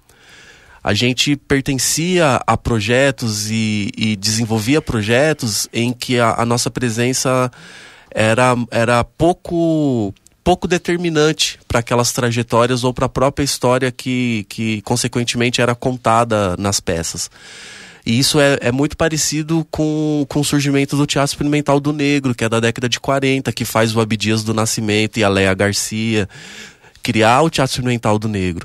[0.82, 7.50] A gente pertencia a projetos e, e desenvolvia projetos em que a, a nossa presença
[8.10, 10.14] era, era pouco
[10.46, 16.56] pouco determinante para aquelas trajetórias ou para a própria história que, que consequentemente era contada
[16.56, 17.28] nas peças.
[18.06, 22.36] E isso é, é muito parecido com, com o surgimento do teatro experimental do negro,
[22.36, 25.52] que é da década de 40, que faz o Abdias do Nascimento e a Leia
[25.52, 26.28] Garcia.
[27.02, 28.64] Criar o teatro experimental do negro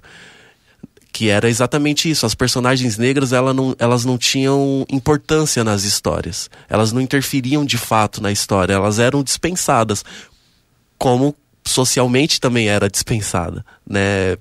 [1.13, 2.25] que era exatamente isso.
[2.25, 6.49] As personagens negras ela não, elas não tinham importância nas histórias.
[6.69, 8.73] Elas não interferiam de fato na história.
[8.73, 10.05] Elas eram dispensadas,
[10.97, 14.37] como socialmente também era dispensada, né?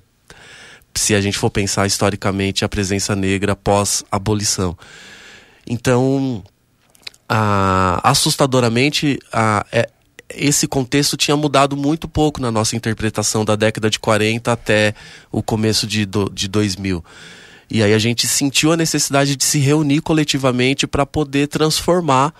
[0.93, 4.77] Se a gente for pensar historicamente a presença negra pós abolição.
[5.65, 6.43] Então,
[8.03, 9.19] assustadoramente,
[9.71, 9.89] é,
[10.29, 14.93] esse contexto tinha mudado muito pouco na nossa interpretação da década de 40 até
[15.31, 17.03] o começo de, do, de 2000.
[17.69, 22.33] E aí a gente sentiu a necessidade de se reunir coletivamente para poder transformar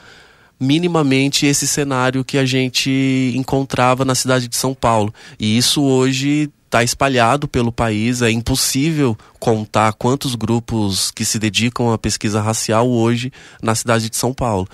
[0.60, 5.14] minimamente esse cenário que a gente encontrava na cidade de São Paulo.
[5.40, 8.22] E isso hoje está espalhado pelo país.
[8.22, 13.32] É impossível contar quantos grupos que se dedicam à pesquisa racial hoje
[13.62, 14.68] na cidade de São Paulo.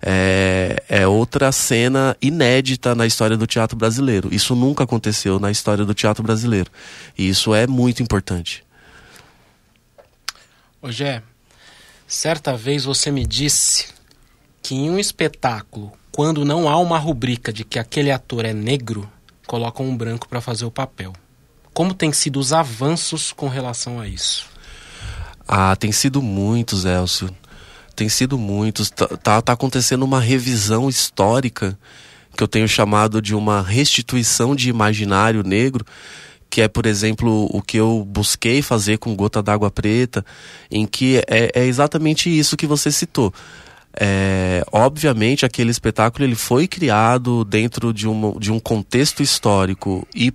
[0.00, 4.34] É, é, outra cena inédita na história do teatro brasileiro.
[4.34, 6.70] Isso nunca aconteceu na história do teatro brasileiro.
[7.16, 8.64] E isso é muito importante.
[10.80, 11.22] Ogé,
[12.08, 13.88] certa vez você me disse
[14.62, 19.08] que em um espetáculo, quando não há uma rubrica de que aquele ator é negro,
[19.46, 21.12] colocam um branco para fazer o papel.
[21.72, 24.46] Como tem sido os avanços com relação a isso?
[25.46, 27.30] Ah, tem sido muitos, Elcio.
[27.94, 28.90] Tem sido muitos.
[28.90, 31.78] Tá, tá, tá acontecendo uma revisão histórica
[32.36, 35.84] que eu tenho chamado de uma restituição de imaginário negro,
[36.48, 40.24] que é, por exemplo, o que eu busquei fazer com Gota d'Água Preta,
[40.70, 43.32] em que é, é exatamente isso que você citou.
[43.98, 50.32] É, obviamente aquele espetáculo ele foi criado dentro de, uma, de um contexto histórico e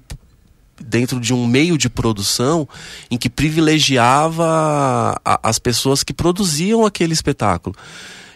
[0.81, 2.67] dentro de um meio de produção
[3.09, 7.75] em que privilegiava a, as pessoas que produziam aquele espetáculo.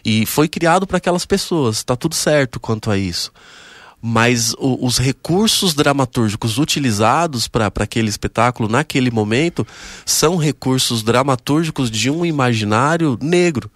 [0.04, 3.32] E foi criado para aquelas pessoas, está tudo certo quanto a isso.
[4.02, 9.66] Mas o, os recursos dramatúrgicos utilizados para aquele espetáculo naquele momento
[10.04, 13.70] são recursos dramatúrgicos de um imaginário negro.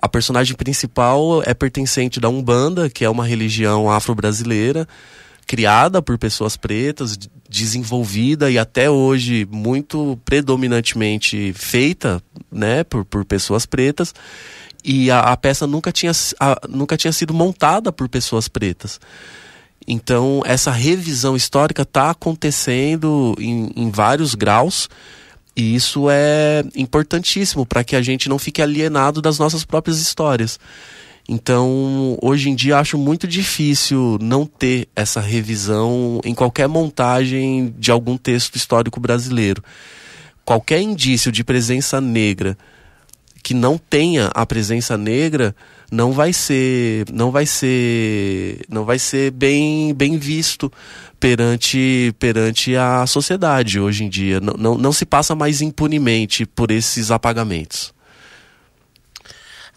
[0.00, 4.86] A personagem principal é pertencente da Umbanda, que é uma religião afro-brasileira,
[5.48, 7.18] criada por pessoas pretas,
[7.48, 14.14] desenvolvida e até hoje muito predominantemente feita né, por, por pessoas pretas.
[14.84, 19.00] E a, a peça nunca tinha, a, nunca tinha sido montada por pessoas pretas.
[19.86, 24.86] Então, essa revisão histórica está acontecendo em, em vários graus
[25.56, 30.60] E isso é importantíssimo para que a gente não fique alienado das nossas próprias histórias.
[31.28, 37.90] Então, hoje em dia, acho muito difícil não ter essa revisão em qualquer montagem de
[37.90, 39.62] algum texto histórico brasileiro.
[40.42, 42.56] Qualquer indício de presença negra
[43.42, 45.54] que não tenha a presença negra
[45.90, 50.70] não vai ser não vai ser não vai ser bem bem visto
[51.20, 56.70] perante perante a sociedade hoje em dia não, não, não se passa mais impunemente por
[56.70, 57.94] esses apagamentos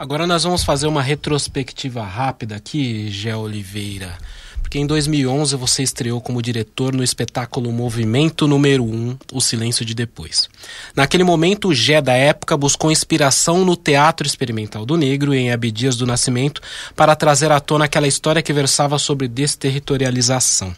[0.02, 4.18] agora nós vamos fazer uma retrospectiva rápida aqui Gé Oliveira
[4.60, 9.94] porque em 2011 você estreou como diretor no espetáculo Movimento Número 1, O Silêncio de
[9.94, 10.48] Depois.
[10.96, 15.98] Naquele momento, o Gé da época buscou inspiração no Teatro Experimental do Negro em Abdias
[15.98, 16.62] do Nascimento
[16.96, 20.74] para trazer à tona aquela história que versava sobre desterritorialização.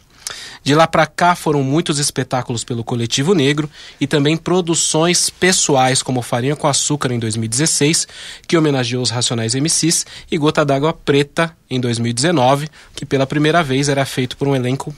[0.62, 3.68] De lá para cá foram muitos espetáculos pelo Coletivo Negro
[4.00, 8.08] e também produções pessoais como Farinha com Açúcar em 2016,
[8.46, 13.88] que homenageou os Racionais MCs, e Gota d'Água Preta em 2019, que pela primeira vez
[13.88, 14.94] era feito por um elenco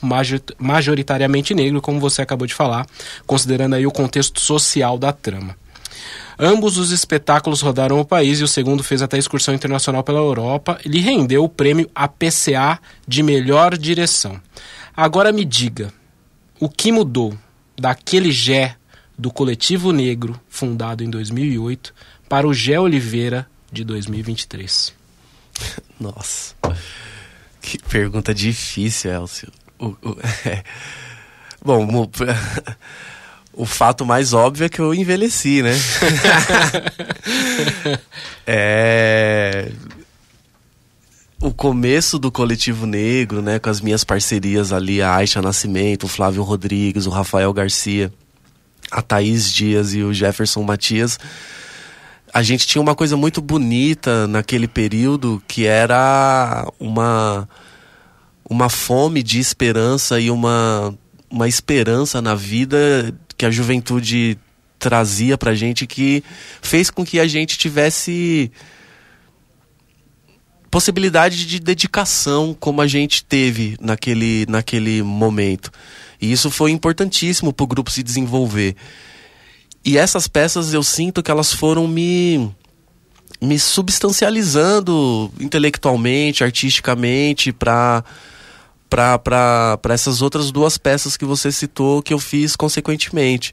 [0.58, 2.86] majoritariamente negro, como você acabou de falar,
[3.26, 5.56] considerando aí o contexto social da trama.
[6.38, 10.78] Ambos os espetáculos rodaram o país e o segundo fez até excursão internacional pela Europa
[10.84, 14.38] e lhe rendeu o prêmio APCA de melhor direção.
[14.96, 15.92] Agora me diga,
[16.58, 17.36] o que mudou
[17.76, 18.76] daquele Gé
[19.18, 21.94] do Coletivo Negro, fundado em 2008,
[22.26, 24.94] para o Gé Oliveira de 2023?
[26.00, 26.54] Nossa,
[27.60, 29.52] que pergunta difícil, Elcio.
[29.78, 30.16] O, o,
[30.46, 30.64] é.
[31.62, 32.10] Bom, o,
[33.52, 35.72] o fato mais óbvio é que eu envelheci, né?
[38.46, 39.70] é,
[41.40, 46.08] o começo do coletivo negro, né, com as minhas parcerias ali, a Aisha Nascimento, o
[46.08, 48.12] Flávio Rodrigues, o Rafael Garcia,
[48.90, 51.18] a Thaís Dias e o Jefferson Matias,
[52.32, 57.48] a gente tinha uma coisa muito bonita naquele período que era uma
[58.48, 60.94] uma fome de esperança e uma
[61.30, 64.38] uma esperança na vida que a juventude
[64.78, 66.22] trazia pra gente que
[66.62, 68.50] fez com que a gente tivesse
[70.70, 75.70] possibilidade de dedicação como a gente teve naquele, naquele momento.
[76.20, 78.76] E isso foi importantíssimo para o grupo se desenvolver.
[79.84, 82.50] E essas peças eu sinto que elas foram me
[83.40, 88.02] me substancializando intelectualmente, artisticamente para
[88.88, 93.52] para essas outras duas peças que você citou que eu fiz consequentemente.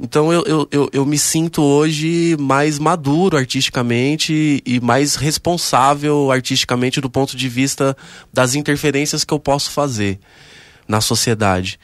[0.00, 7.00] Então eu, eu, eu, eu, me sinto hoje mais maduro artisticamente e mais responsável artisticamente
[7.00, 7.96] do ponto de vista
[8.32, 10.20] das interferências que eu posso fazer
[10.86, 11.80] na sociedade.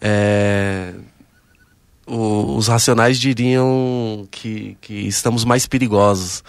[0.00, 0.94] É...
[2.06, 6.44] O, os racionais diriam que, que estamos mais perigosos.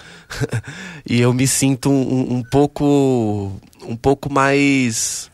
[1.07, 3.51] e eu me sinto um, um pouco
[3.87, 5.31] um pouco mais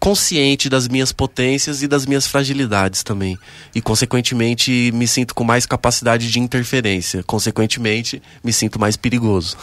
[0.00, 3.38] consciente das minhas potências e das minhas fragilidades também.
[3.74, 7.22] E, consequentemente, me sinto com mais capacidade de interferência.
[7.22, 9.56] Consequentemente, me sinto mais perigoso.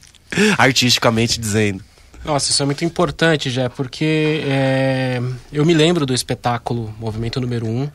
[0.56, 1.84] Artisticamente dizendo.
[2.24, 5.20] Nossa, isso é muito importante, já, porque é,
[5.52, 7.90] eu me lembro do espetáculo Movimento Número 1.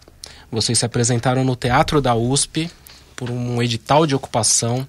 [0.52, 2.70] Vocês se apresentaram no Teatro da USP
[3.16, 4.86] por um edital de ocupação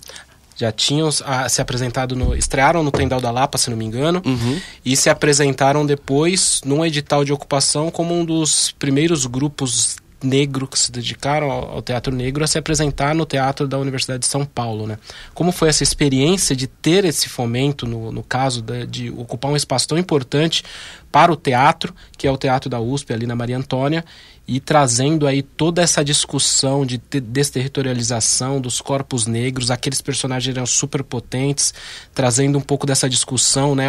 [0.61, 2.34] já tinham ah, se apresentado no.
[2.34, 4.61] estrearam no Tendal da Lapa, se não me engano, uhum.
[4.84, 10.78] e se apresentaram depois num edital de ocupação como um dos primeiros grupos negro que
[10.78, 14.44] se dedicaram ao, ao, teatro negro a se apresentar no teatro da Universidade de São
[14.44, 14.98] Paulo, né?
[15.32, 19.56] Como foi essa experiência de ter esse fomento, no, no caso de, de ocupar um
[19.56, 20.62] espaço tão importante
[21.11, 24.04] para o teatro, que é o Teatro da USP, ali na Maria Antônia,
[24.51, 31.05] e trazendo aí toda essa discussão de desterritorialização dos corpos negros, aqueles personagens eram super
[31.05, 31.72] potentes,
[32.12, 33.86] trazendo um pouco dessa discussão, né,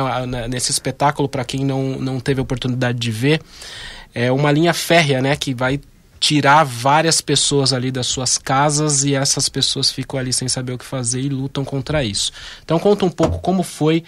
[0.47, 3.41] nesse espetáculo para quem não, não teve oportunidade de ver,
[4.13, 5.81] é uma linha férrea, né, que vai
[6.19, 10.77] tirar várias pessoas ali das suas casas e essas pessoas ficam ali sem saber o
[10.77, 12.31] que fazer e lutam contra isso.
[12.63, 14.03] Então conta um pouco como foi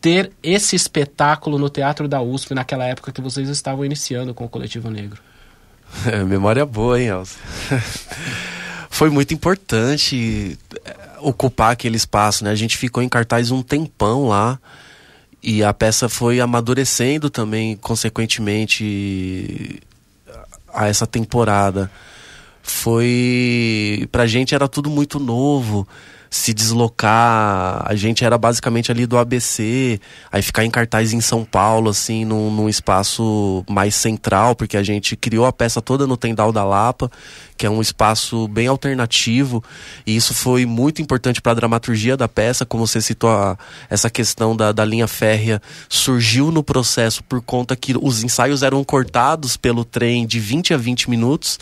[0.00, 4.48] ter esse espetáculo no Teatro da USP naquela época que vocês estavam iniciando com o
[4.48, 5.27] Coletivo Negro.
[6.06, 7.38] É, memória boa, hein, Elcio?
[8.90, 12.50] Foi muito importante é, ocupar aquele espaço, né?
[12.50, 14.58] A gente ficou em cartaz um tempão lá
[15.42, 19.80] e a peça foi amadurecendo também, consequentemente,
[20.72, 21.90] a essa temporada.
[22.62, 24.08] Foi.
[24.10, 25.86] Pra gente era tudo muito novo.
[26.30, 27.82] Se deslocar.
[27.86, 30.00] A gente era basicamente ali do ABC,
[30.30, 34.82] aí ficar em cartaz em São Paulo, assim, num, num espaço mais central, porque a
[34.82, 37.10] gente criou a peça toda no Tendal da Lapa,
[37.58, 39.62] que é um espaço bem alternativo,
[40.06, 43.58] e isso foi muito importante para a dramaturgia da peça, como você citou, a,
[43.90, 48.82] essa questão da, da linha férrea surgiu no processo por conta que os ensaios eram
[48.84, 51.58] cortados pelo trem de 20 a 20 minutos.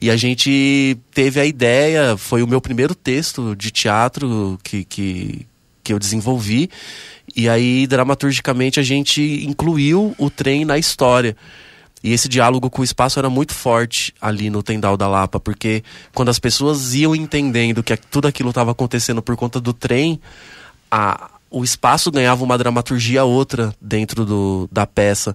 [0.00, 5.46] E a gente teve a ideia, foi o meu primeiro texto de teatro que, que,
[5.84, 6.70] que eu desenvolvi.
[7.34, 11.36] E aí, dramaturgicamente, a gente incluiu o trem na história.
[12.06, 15.82] E esse diálogo com o espaço era muito forte ali no Tendal da Lapa, porque
[16.14, 20.20] quando as pessoas iam entendendo que tudo aquilo estava acontecendo por conta do trem,
[20.88, 25.34] a, o espaço ganhava uma dramaturgia outra dentro do, da peça.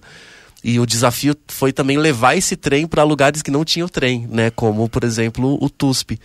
[0.64, 4.48] E o desafio foi também levar esse trem para lugares que não tinham trem, né?
[4.48, 6.18] Como, por exemplo, o TUSP.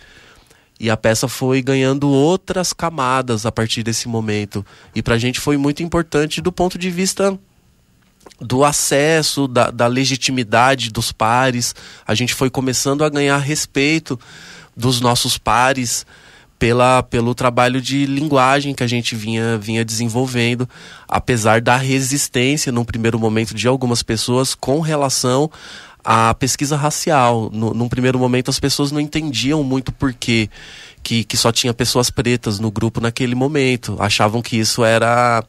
[0.80, 4.64] E a peça foi ganhando outras camadas a partir desse momento.
[4.94, 7.38] E para a gente foi muito importante do ponto de vista
[8.40, 11.74] do acesso, da, da legitimidade dos pares.
[12.06, 14.18] A gente foi começando a ganhar respeito
[14.76, 16.06] dos nossos pares
[16.58, 20.68] pela, pelo trabalho de linguagem que a gente vinha, vinha desenvolvendo,
[21.06, 25.50] apesar da resistência, num primeiro momento, de algumas pessoas com relação
[26.04, 27.50] à pesquisa racial.
[27.52, 30.50] No, num primeiro momento, as pessoas não entendiam muito por quê
[31.02, 33.96] que, que só tinha pessoas pretas no grupo naquele momento.
[34.00, 35.44] Achavam que isso era,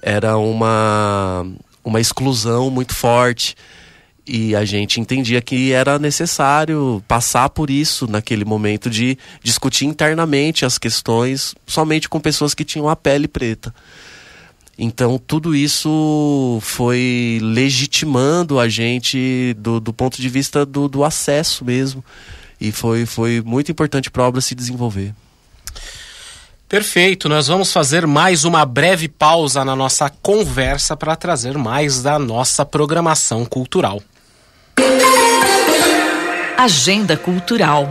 [0.00, 1.46] era uma,
[1.88, 3.56] uma exclusão muito forte.
[4.26, 10.66] E a gente entendia que era necessário passar por isso naquele momento de discutir internamente
[10.66, 13.74] as questões somente com pessoas que tinham a pele preta.
[14.78, 21.64] Então, tudo isso foi legitimando a gente do, do ponto de vista do, do acesso
[21.64, 22.04] mesmo.
[22.60, 25.14] E foi, foi muito importante para a obra se desenvolver.
[26.68, 32.18] Perfeito, nós vamos fazer mais uma breve pausa na nossa conversa para trazer mais da
[32.18, 34.02] nossa programação cultural.
[36.58, 37.88] Agenda Cultural.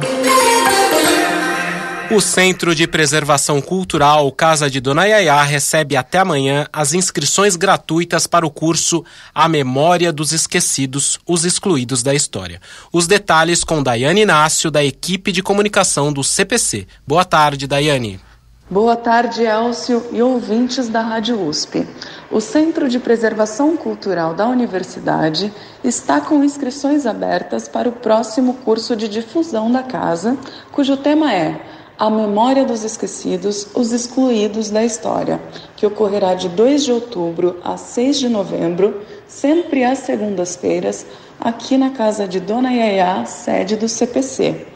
[2.11, 8.27] O Centro de Preservação Cultural Casa de Dona Yaya recebe até amanhã as inscrições gratuitas
[8.27, 9.03] para o curso
[9.33, 12.61] A Memória dos Esquecidos, os Excluídos da História.
[12.93, 16.85] Os detalhes com Daiane Inácio, da equipe de comunicação do CPC.
[17.07, 18.26] Boa tarde, Daiane.
[18.69, 21.87] Boa tarde, Elcio e ouvintes da Rádio USP.
[22.29, 28.93] O Centro de Preservação Cultural da Universidade está com inscrições abertas para o próximo curso
[28.93, 30.37] de difusão da casa,
[30.69, 31.61] cujo tema é
[31.97, 35.39] A Memória dos Esquecidos, os Excluídos da História,
[35.77, 41.05] que ocorrerá de 2 de outubro a 6 de novembro, sempre às segundas-feiras,
[41.39, 44.75] aqui na casa de Dona Yaya, sede do CPC.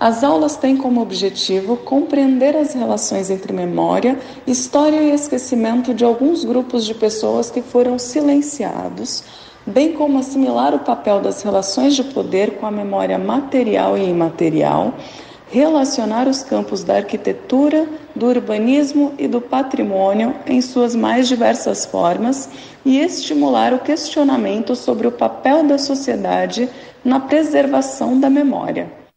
[0.00, 6.44] As aulas têm como objetivo compreender as relações entre memória, história e esquecimento de alguns
[6.44, 9.24] grupos de pessoas que foram silenciados,
[9.66, 14.94] bem como assimilar o papel das relações de poder com a memória material e imaterial,
[15.50, 22.48] relacionar os campos da arquitetura, do urbanismo e do patrimônio em suas mais diversas formas
[22.84, 26.68] e estimular o questionamento sobre o papel da sociedade
[27.04, 29.07] na preservação da memória.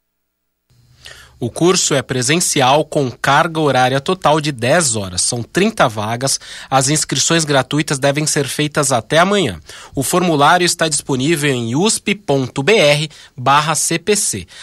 [1.41, 5.23] O curso é presencial com carga horária total de 10 horas.
[5.23, 6.39] São 30 vagas.
[6.69, 9.59] As inscrições gratuitas devem ser feitas até amanhã.
[9.95, 12.07] O formulário está disponível em usp.br/cpc.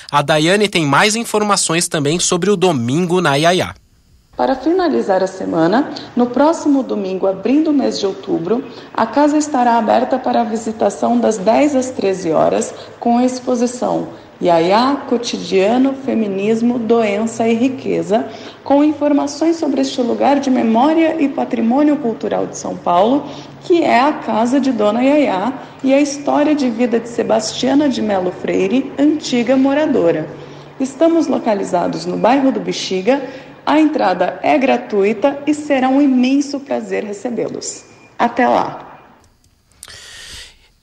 [0.08, 3.74] A Daiane tem mais informações também sobre o domingo na Iaiá.
[4.36, 8.64] Para finalizar a semana, no próximo domingo, abrindo o mês de outubro,
[8.94, 14.10] a casa estará aberta para a visitação das 10 às 13 horas, com a exposição
[14.40, 18.28] Yaya, Cotidiano, Feminismo, Doença e Riqueza,
[18.62, 23.24] com informações sobre este lugar de memória e patrimônio cultural de São Paulo,
[23.62, 28.00] que é a casa de Dona Yaya e a história de vida de Sebastiana de
[28.00, 30.28] Melo Freire, antiga moradora.
[30.78, 33.20] Estamos localizados no bairro do Bexiga,
[33.66, 37.84] a entrada é gratuita e será um imenso prazer recebê-los.
[38.16, 38.87] Até lá!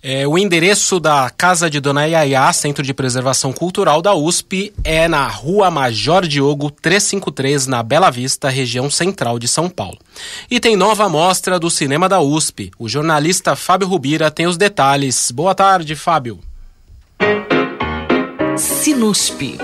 [0.07, 5.07] É, o endereço da Casa de Dona Yaya, Centro de Preservação Cultural da USP, é
[5.07, 9.97] na Rua Major Diogo 353, na Bela Vista, região central de São Paulo.
[10.47, 12.69] E tem nova mostra do cinema da USP.
[12.77, 15.31] O jornalista Fábio Rubira tem os detalhes.
[15.31, 16.39] Boa tarde, Fábio.
[18.55, 19.57] Sinuspe.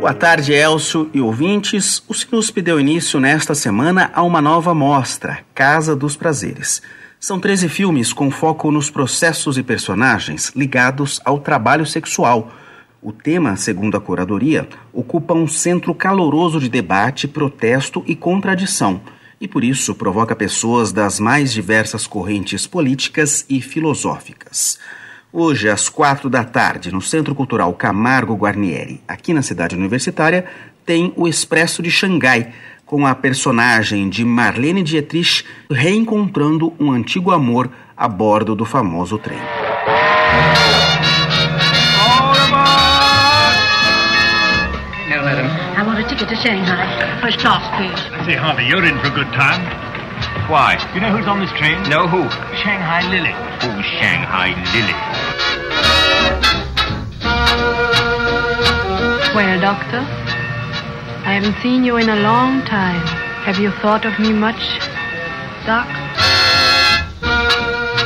[0.00, 2.02] Boa tarde, Elcio e ouvintes.
[2.08, 6.80] O Sinusp deu início nesta semana a uma nova mostra, Casa dos Prazeres.
[7.24, 12.50] São 13 filmes com foco nos processos e personagens ligados ao trabalho sexual,
[13.00, 19.00] O tema, segundo a curadoria, ocupa um centro caloroso de debate, protesto e contradição,
[19.40, 24.80] e por isso provoca pessoas das mais diversas correntes políticas e filosóficas.
[25.32, 30.44] Hoje, às quatro da tarde, no Centro Cultural Camargo Guarnieri, aqui na cidade universitária,
[30.84, 32.52] tem o Expresso de Xangai,
[32.92, 39.38] com a personagem de Marlene Dietrich reencontrando um antigo amor a bordo do famoso trem.
[45.08, 45.46] No, madam.
[45.74, 46.84] I want a ticket to Shanghai.
[47.22, 47.96] First class, please.
[48.12, 49.62] I say, Harvey, you're in for a good time.
[50.50, 50.76] Why?
[50.92, 51.82] You know who's on this train?
[51.88, 52.28] No, who?
[52.60, 53.32] Shanghai Lily.
[53.62, 54.92] Who's Shanghai Lily?
[59.34, 60.04] Well, Doctor,
[61.32, 63.00] I haven't seen you in a long time.
[63.46, 64.60] Have you thought of me much,
[65.64, 65.86] Doc?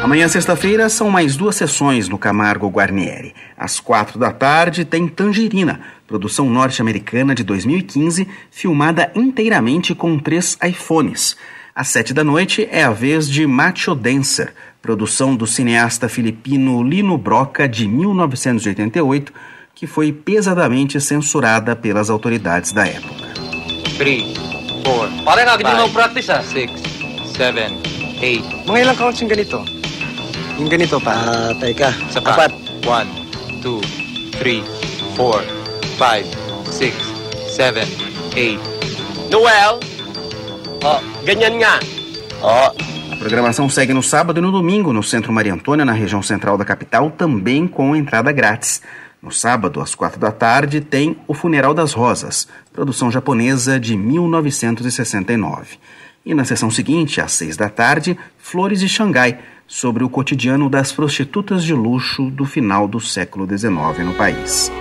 [0.01, 3.35] Amanhã, sexta-feira, são mais duas sessões no Camargo Guarnieri.
[3.59, 11.37] Às quatro da tarde tem Tangerina, produção norte-americana de 2015, filmada inteiramente com três iPhones.
[11.75, 17.19] Às sete da noite é a vez de Macho Dancer, produção do cineasta filipino Lino
[17.19, 19.33] Broca de 1988,
[19.77, 23.29] que foi pesadamente censurada pelas autoridades da época.
[23.99, 24.25] 3,
[24.83, 26.41] 4, Parang nga, hindi mo practice ah.
[26.41, 26.73] 6,
[27.37, 27.77] 7,
[28.25, 28.65] 8.
[28.65, 29.61] Mga ilang counts yung ganito?
[30.57, 31.13] Yung ganito pa?
[31.13, 31.93] Ah, teka.
[32.25, 32.57] Apat.
[32.89, 34.65] 1, 2, 3,
[35.21, 35.45] 4,
[36.01, 36.25] 5,
[36.73, 36.97] 6,
[37.53, 37.85] 7,
[38.33, 39.29] 8.
[39.29, 39.77] Noel!
[40.81, 41.77] Oh, ganyan nga.
[42.41, 42.73] Oh.
[43.13, 46.57] A programação segue no sábado e no domingo no Centro Maria Antônia, na região central
[46.57, 48.81] da capital, também com entrada grátis.
[49.26, 55.78] No sábado, às quatro da tarde, tem O Funeral das Rosas, produção japonesa de 1969.
[56.26, 60.92] E na sessão seguinte, às seis da tarde, Flores de Xangai, sobre o cotidiano das
[60.92, 64.72] prostitutas de luxo do final do século XIX no país.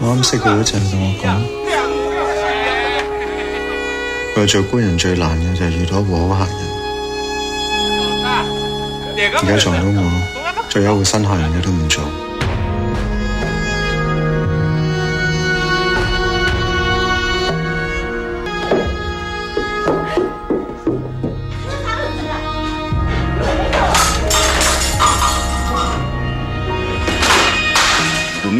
[0.00, 1.26] 我啱识佢嗰阵同我讲，
[4.34, 6.68] 佢话做官人最难嘅就系遇到和谐人。
[9.18, 10.00] 而家撞到我，
[10.70, 12.04] 最后会身害人嘅都唔做。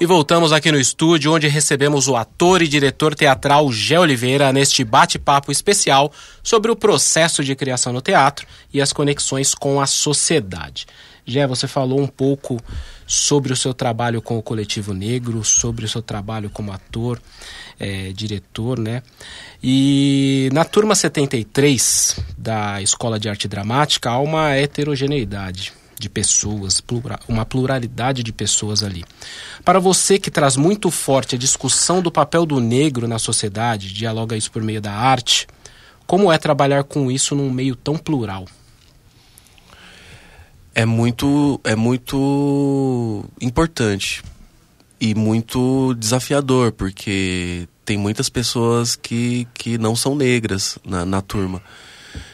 [0.00, 4.82] E voltamos aqui no estúdio, onde recebemos o ator e diretor teatral Gé Oliveira neste
[4.82, 6.10] bate-papo especial
[6.42, 10.84] sobre o processo de criação no teatro e as conexões com a sociedade.
[11.24, 12.58] Gé, você falou um pouco
[13.06, 17.22] sobre o seu trabalho com o Coletivo Negro, sobre o seu trabalho como ator,
[17.78, 19.00] é, diretor, né?
[19.62, 27.20] E na turma 73 da Escola de Arte Dramática há uma heterogeneidade de pessoas, plura,
[27.28, 29.04] uma pluralidade de pessoas ali.
[29.64, 34.36] Para você que traz muito forte a discussão do papel do negro na sociedade, dialoga
[34.36, 35.46] isso por meio da arte,
[36.04, 38.46] como é trabalhar com isso num meio tão plural?
[40.74, 44.24] É muito, é muito importante
[45.00, 51.62] e muito desafiador, porque tem muitas pessoas que, que não são negras na, na turma.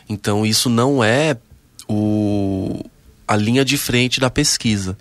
[0.08, 1.36] Então isso não é
[1.86, 2.82] o,
[3.28, 4.96] a linha de frente da pesquisa.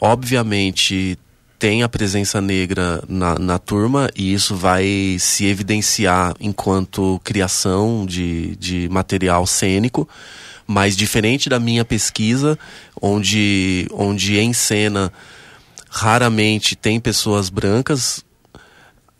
[0.00, 1.16] Obviamente,
[1.58, 8.56] tem a presença negra na, na turma e isso vai se evidenciar enquanto criação de,
[8.56, 10.08] de material cênico,
[10.66, 12.58] mas diferente da minha pesquisa,
[13.00, 15.12] onde, onde em cena
[15.90, 18.24] raramente tem pessoas brancas,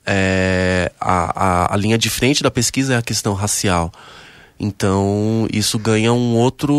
[0.06, 3.92] é, a, a, a linha de frente da pesquisa é a questão racial.
[4.62, 6.74] Então, isso ganha um outro,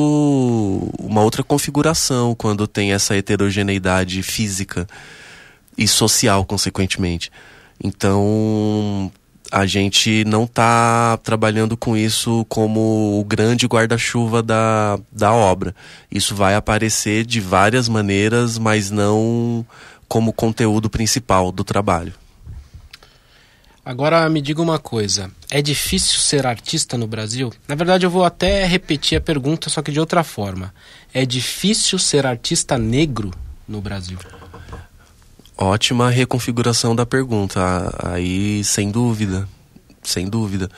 [0.99, 4.88] uma outra configuração quando tem essa heterogeneidade física
[5.75, 7.32] e social, consequentemente.
[7.84, 9.11] Então,
[9.51, 15.73] a gente não está trabalhando com isso como o grande guarda-chuva da, da obra.
[16.11, 19.65] Isso vai aparecer de várias maneiras, mas não
[20.07, 22.13] como conteúdo principal do trabalho.
[23.84, 27.51] Agora me diga uma coisa: é difícil ser artista no Brasil?
[27.67, 30.73] Na verdade, eu vou até repetir a pergunta, só que de outra forma.
[31.13, 33.32] É difícil ser artista negro
[33.67, 34.19] no Brasil?
[35.57, 37.59] Ótima reconfiguração da pergunta.
[38.03, 39.47] Aí, sem dúvida.
[40.01, 40.69] Sem dúvida.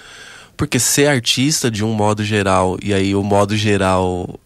[0.56, 4.40] Porque ser artista, de um modo geral, e aí o modo geral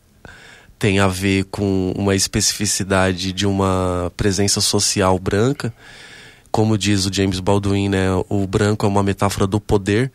[0.79, 5.73] tem a ver com uma especificidade de uma presença social branca,
[6.57, 10.11] como diz o James Baldwin, né, o branco é uma metáfora do poder.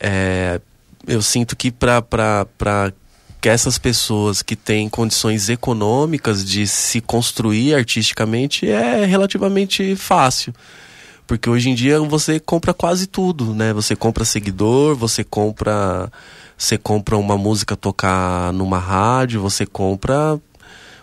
[0.00, 0.58] É,
[1.06, 2.06] eu sinto que para
[3.38, 10.54] que essas pessoas que têm condições econômicas de se construir artisticamente é relativamente fácil.
[11.26, 13.74] Porque hoje em dia você compra quase tudo, né?
[13.74, 16.10] Você compra seguidor, você compra
[16.56, 20.40] você compra uma música tocar numa rádio, você compra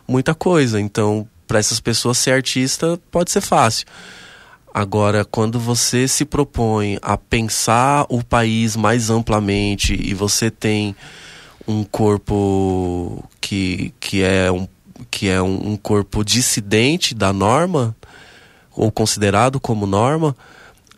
[0.08, 0.82] muita coisa.
[0.82, 3.86] Então, para essas pessoas ser artista pode ser fácil.
[4.78, 10.96] Agora, quando você se propõe a pensar o país mais amplamente e você tem
[11.68, 14.68] um corpo que, que é, um,
[15.10, 17.96] que é um, um corpo dissidente da norma,
[18.76, 20.38] ou considerado como norma,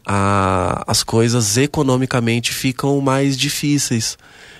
[0.05, 4.17] a, as coisas economicamente ficam mais difíceis.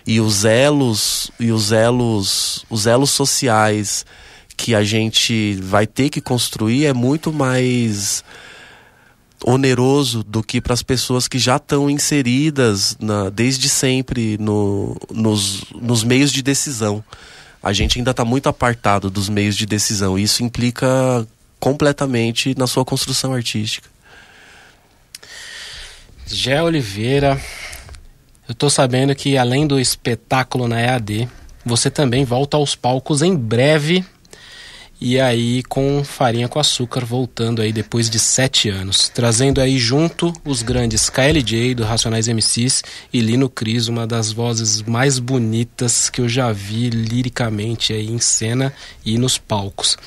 [0.07, 4.05] E os elos, e os elos, os elos sociais
[4.55, 8.23] que a gente vai ter que construir é muito mais
[9.45, 15.63] oneroso do que para as pessoas que já estão inseridas na, desde sempre no, nos,
[15.73, 17.03] nos meios de decisão.
[17.61, 20.17] A gente ainda está muito apartado dos meios de decisão.
[20.17, 21.27] E isso implica
[21.59, 23.89] completamente na sua construção artística.
[26.25, 27.41] Gé Oliveira,
[28.47, 31.27] eu estou sabendo que além do espetáculo na EAD,
[31.65, 34.05] você também volta aos palcos em breve
[35.01, 40.33] e aí com Farinha com Açúcar voltando aí depois de sete anos, trazendo aí junto
[40.43, 42.83] os grandes KLJ do Racionais MCs
[43.13, 48.19] e Lino Cris, uma das vozes mais bonitas que eu já vi liricamente aí em
[48.19, 48.73] cena
[49.05, 49.97] e nos palcos.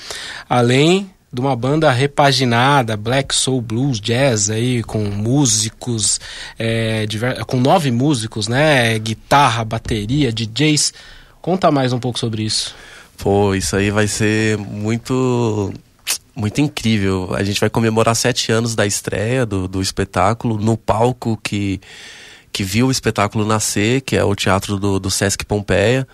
[0.48, 6.20] Além de uma banda repaginada, Black Soul Blues Jazz aí com músicos,
[6.58, 7.06] é,
[7.46, 10.92] com nove músicos, né, guitarra, bateria, DJs.
[11.40, 12.74] Conta mais um pouco sobre isso.
[13.22, 15.72] Pô, isso aí vai ser muito
[16.34, 17.32] muito incrível.
[17.36, 21.80] A gente vai comemorar sete anos da estreia do, do espetáculo no palco que,
[22.52, 26.04] que viu o espetáculo nascer, que é o teatro do, do Sesc Pompeia.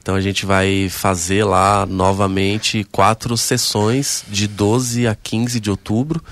[0.00, 6.22] Então a gente vai fazer lá novamente quatro sessões de 12 a 15 de outubro,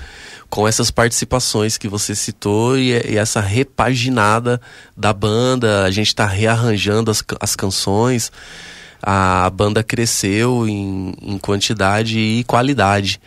[0.49, 4.61] com essas participações que você citou e, e essa repaginada
[4.95, 5.83] da banda.
[5.83, 8.31] A gente está rearranjando as, as canções
[9.05, 13.19] a banda cresceu em, em quantidade e qualidade.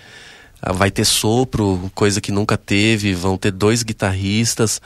[0.63, 4.81] Ah, vai ter sopro, coisa que nunca teve, vão ter dois guitarristas.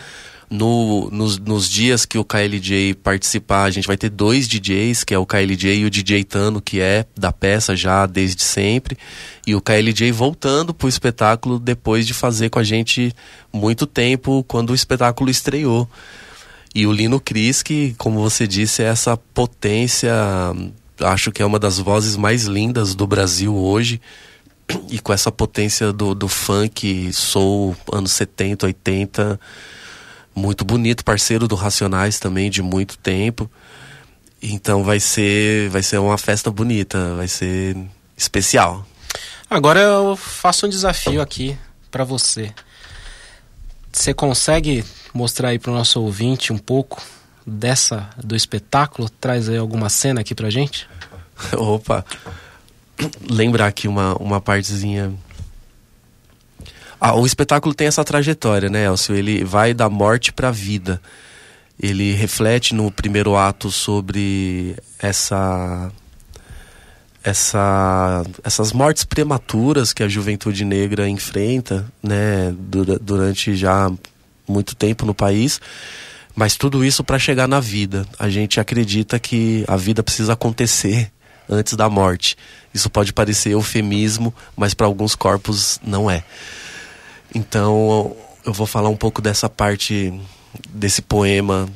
[0.51, 5.15] No, nos, nos dias que o KLJ participar, a gente vai ter dois DJs, que
[5.15, 8.99] é o KLJ e o DJ Tano, que é da peça já desde sempre.
[9.47, 13.15] E o KLJ voltando pro espetáculo depois de fazer com a gente
[13.53, 15.89] muito tempo quando o espetáculo estreou.
[16.75, 20.13] E o Lino Cris, que, como você disse, é essa potência
[21.01, 24.01] acho que é uma das vozes mais lindas do Brasil hoje.
[24.89, 29.41] E com essa potência do, do funk, soul, anos 70, 80.
[30.35, 33.51] Muito bonito, parceiro do Racionais também, de muito tempo.
[34.41, 37.77] Então vai ser, vai ser uma festa bonita, vai ser
[38.17, 38.87] especial.
[39.49, 41.59] Agora eu faço um desafio aqui
[41.91, 42.55] para você.
[43.93, 47.03] Você consegue mostrar aí para o nosso ouvinte um pouco
[47.51, 49.09] dessa do espetáculo?
[49.09, 50.89] Traz aí alguma cena aqui pra gente?
[51.57, 52.05] Opa!
[53.29, 55.13] Lembrar aqui uma, uma partezinha.
[57.01, 59.15] Ah, o espetáculo tem essa trajetória, né, Elcio?
[59.15, 61.01] Ele vai da morte para vida.
[61.83, 65.91] Ele reflete no primeiro ato sobre essa
[67.23, 73.91] essa, essas mortes prematuras que a juventude negra enfrenta, né, durante já
[74.49, 75.61] muito tempo no país.
[76.41, 78.07] Mas tudo isso para chegar na vida.
[78.19, 81.13] A gente acredita que a vida precisa acontecer
[81.47, 82.35] antes da morte.
[82.73, 86.25] Isso pode parecer eufemismo, mas para alguns corpos não é.
[87.35, 90.19] Então eu vou falar um pouco dessa parte
[90.71, 91.69] desse poema,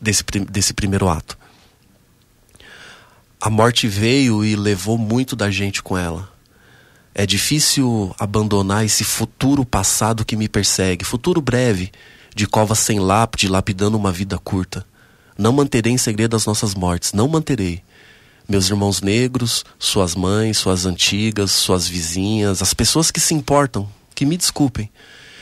[0.00, 1.36] desse, desse primeiro ato.
[3.40, 6.32] A morte veio e levou muito da gente com ela.
[7.12, 11.90] É difícil abandonar esse futuro passado que me persegue, futuro breve,
[12.34, 14.84] de covas sem lápide, lapidando uma vida curta.
[15.38, 17.82] Não manterei em segredo as nossas mortes, não manterei.
[18.48, 24.26] Meus irmãos negros, suas mães, suas antigas, suas vizinhas, as pessoas que se importam, que
[24.26, 24.90] me desculpem.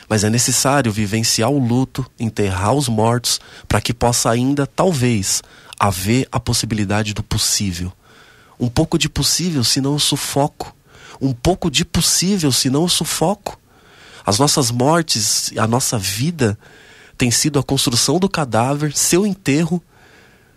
[0.07, 5.41] Mas é necessário vivenciar o luto, enterrar os mortos, para que possa ainda, talvez,
[5.79, 7.91] haver a possibilidade do possível.
[8.59, 10.75] Um pouco de possível, senão eu sufoco.
[11.21, 13.59] um pouco de possível, senão eu sufoco.
[14.25, 16.57] As nossas mortes, a nossa vida
[17.23, 19.81] tem sido a construção do cadáver, seu enterro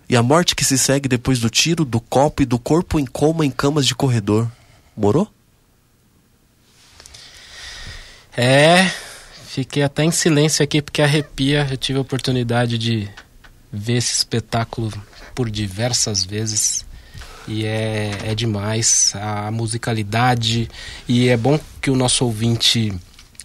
[0.08, 3.06] e a morte que se segue depois do tiro, do copo e do corpo em
[3.06, 4.50] coma em camas de corredor.
[4.96, 5.30] Morou?
[8.36, 8.90] É,
[9.46, 11.68] fiquei até em silêncio aqui porque arrepia.
[11.70, 13.08] Eu tive a oportunidade de
[13.72, 14.92] ver esse espetáculo
[15.36, 16.84] por diversas vezes
[17.46, 20.68] e é, é demais a musicalidade
[21.06, 22.92] e é bom que o nosso ouvinte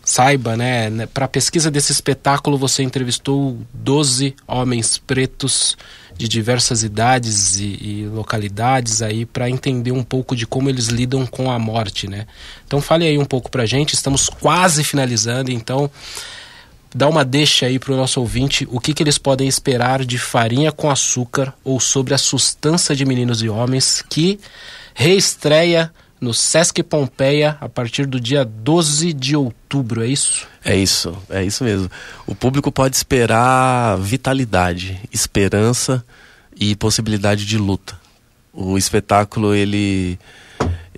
[0.03, 5.77] saiba, né, né para a pesquisa desse espetáculo você entrevistou 12 homens pretos
[6.17, 11.25] de diversas idades e, e localidades aí para entender um pouco de como eles lidam
[11.25, 12.27] com a morte, né?
[12.65, 15.89] Então fale aí um pouco pra gente, estamos quase finalizando, então
[16.93, 20.17] dá uma deixa aí para o nosso ouvinte o que, que eles podem esperar de
[20.17, 24.39] farinha com açúcar ou sobre a sustância de meninos e homens que
[24.93, 25.91] reestreia
[26.21, 30.47] no Sesc Pompeia a partir do dia 12 de outubro, é isso?
[30.63, 31.89] É isso, é isso mesmo.
[32.27, 36.05] O público pode esperar vitalidade, esperança
[36.55, 37.99] e possibilidade de luta.
[38.53, 40.19] O espetáculo ele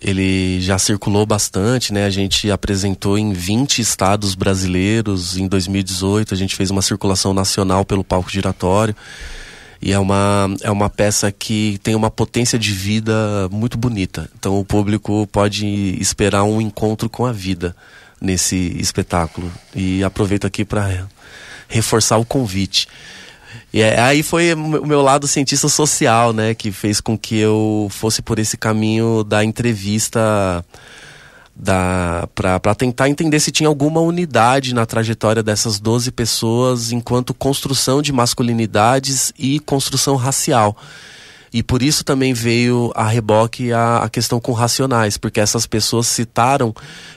[0.02, 2.06] ele já circulou bastante, né?
[2.06, 7.86] A gente apresentou em 20 estados brasileiros em 2018, a gente fez uma circulação nacional
[7.86, 8.94] pelo palco giratório.
[9.86, 14.30] E é uma, é uma peça que tem uma potência de vida muito bonita.
[14.40, 15.68] Então o público pode
[16.00, 17.76] esperar um encontro com a vida
[18.22, 19.52] nesse espetáculo.
[19.76, 21.06] E aproveito aqui para
[21.68, 22.88] reforçar o convite.
[23.74, 27.90] E é, aí foi o meu lado cientista social, né, que fez com que eu
[27.92, 30.64] fosse por esse caminho da entrevista
[32.34, 38.12] para tentar entender se tinha alguma unidade na trajetória dessas 12 pessoas enquanto construção de
[38.12, 40.76] masculinidades e construção racial.
[41.54, 46.08] E por isso também veio a reboque a, a questão com racionais, porque essas pessoas
[46.08, 46.74] citaram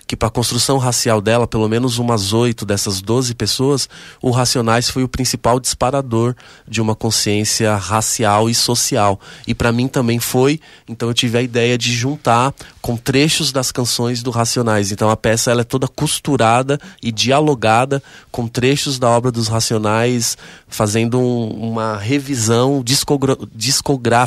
[0.07, 3.89] que para a construção racial dela, pelo menos umas oito dessas doze pessoas,
[4.23, 6.37] o Racionais foi o principal disparador
[6.69, 9.19] de uma consciência racial e social.
[9.49, 13.73] E para mim também foi, então eu tive a ideia de juntar com trechos das
[13.73, 14.93] canções do Racionais.
[14.93, 20.39] Então a peça ela é toda costurada e dialogada com trechos da obra dos Racionais,
[20.69, 24.26] fazendo um, uma revisão discográfica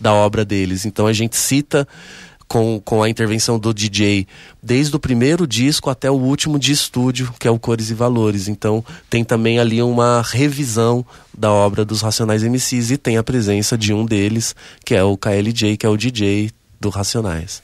[0.00, 0.84] da obra deles.
[0.84, 1.86] Então a gente cita
[2.52, 4.26] com, com a intervenção do DJ
[4.62, 8.46] desde o primeiro disco até o último de estúdio, que é o Cores e Valores.
[8.46, 11.04] Então tem também ali uma revisão
[11.36, 14.54] da obra dos Racionais MCs e tem a presença de um deles,
[14.84, 17.62] que é o KLJ, que é o DJ do Racionais.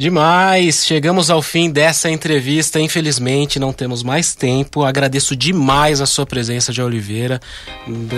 [0.00, 0.86] Demais!
[0.86, 2.80] Chegamos ao fim dessa entrevista.
[2.80, 4.82] Infelizmente, não temos mais tempo.
[4.82, 7.38] Agradeço demais a sua presença, de Oliveira.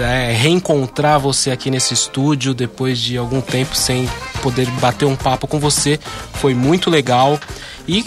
[0.01, 4.09] É, reencontrar você aqui nesse estúdio depois de algum tempo sem
[4.41, 5.99] poder bater um papo com você
[6.35, 7.37] foi muito legal.
[7.89, 8.05] E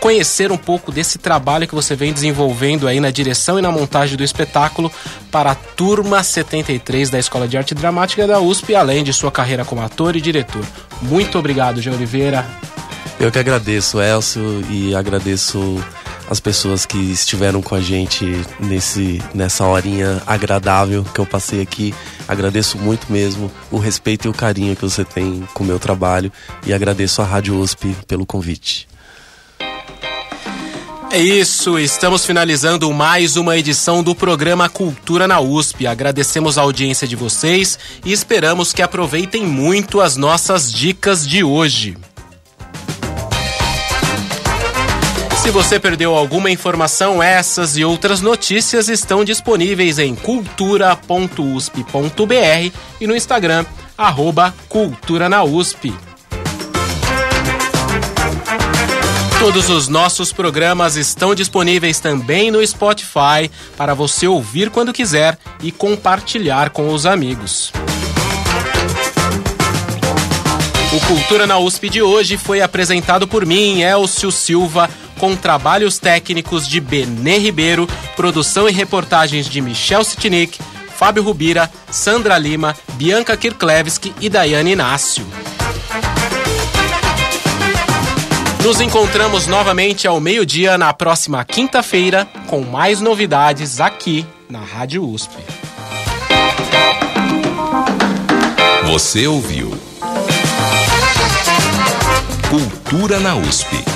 [0.00, 4.16] conhecer um pouco desse trabalho que você vem desenvolvendo aí na direção e na montagem
[4.16, 4.90] do espetáculo
[5.30, 9.66] para a turma 73 da Escola de Arte Dramática da USP, além de sua carreira
[9.66, 10.64] como ator e diretor.
[11.02, 12.46] Muito obrigado, Jean Oliveira.
[13.18, 15.82] Eu que agradeço, Elcio, e agradeço
[16.28, 18.24] as pessoas que estiveram com a gente
[18.60, 21.94] nesse, nessa horinha agradável que eu passei aqui.
[22.28, 26.30] Agradeço muito mesmo o respeito e o carinho que você tem com o meu trabalho
[26.66, 28.86] e agradeço a Rádio USP pelo convite.
[31.10, 35.86] É isso, estamos finalizando mais uma edição do programa Cultura na USP.
[35.86, 41.96] Agradecemos a audiência de vocês e esperamos que aproveitem muito as nossas dicas de hoje.
[45.46, 53.14] Se você perdeu alguma informação, essas e outras notícias estão disponíveis em cultura.usp.br e no
[53.14, 53.64] Instagram,
[53.96, 55.94] arroba Cultura na USP.
[59.38, 65.70] Todos os nossos programas estão disponíveis também no Spotify para você ouvir quando quiser e
[65.70, 67.70] compartilhar com os amigos.
[70.92, 76.66] O Cultura na USP de hoje foi apresentado por mim, Elcio Silva com trabalhos técnicos
[76.68, 80.58] de Benê Ribeiro, produção e reportagens de Michel Sitnik,
[80.96, 85.26] Fábio Rubira, Sandra Lima, Bianca Kirklevski e Daiane Inácio.
[88.62, 95.36] Nos encontramos novamente ao meio-dia na próxima quinta-feira com mais novidades aqui na Rádio USP.
[98.86, 99.78] Você ouviu
[102.48, 103.95] Cultura na USP.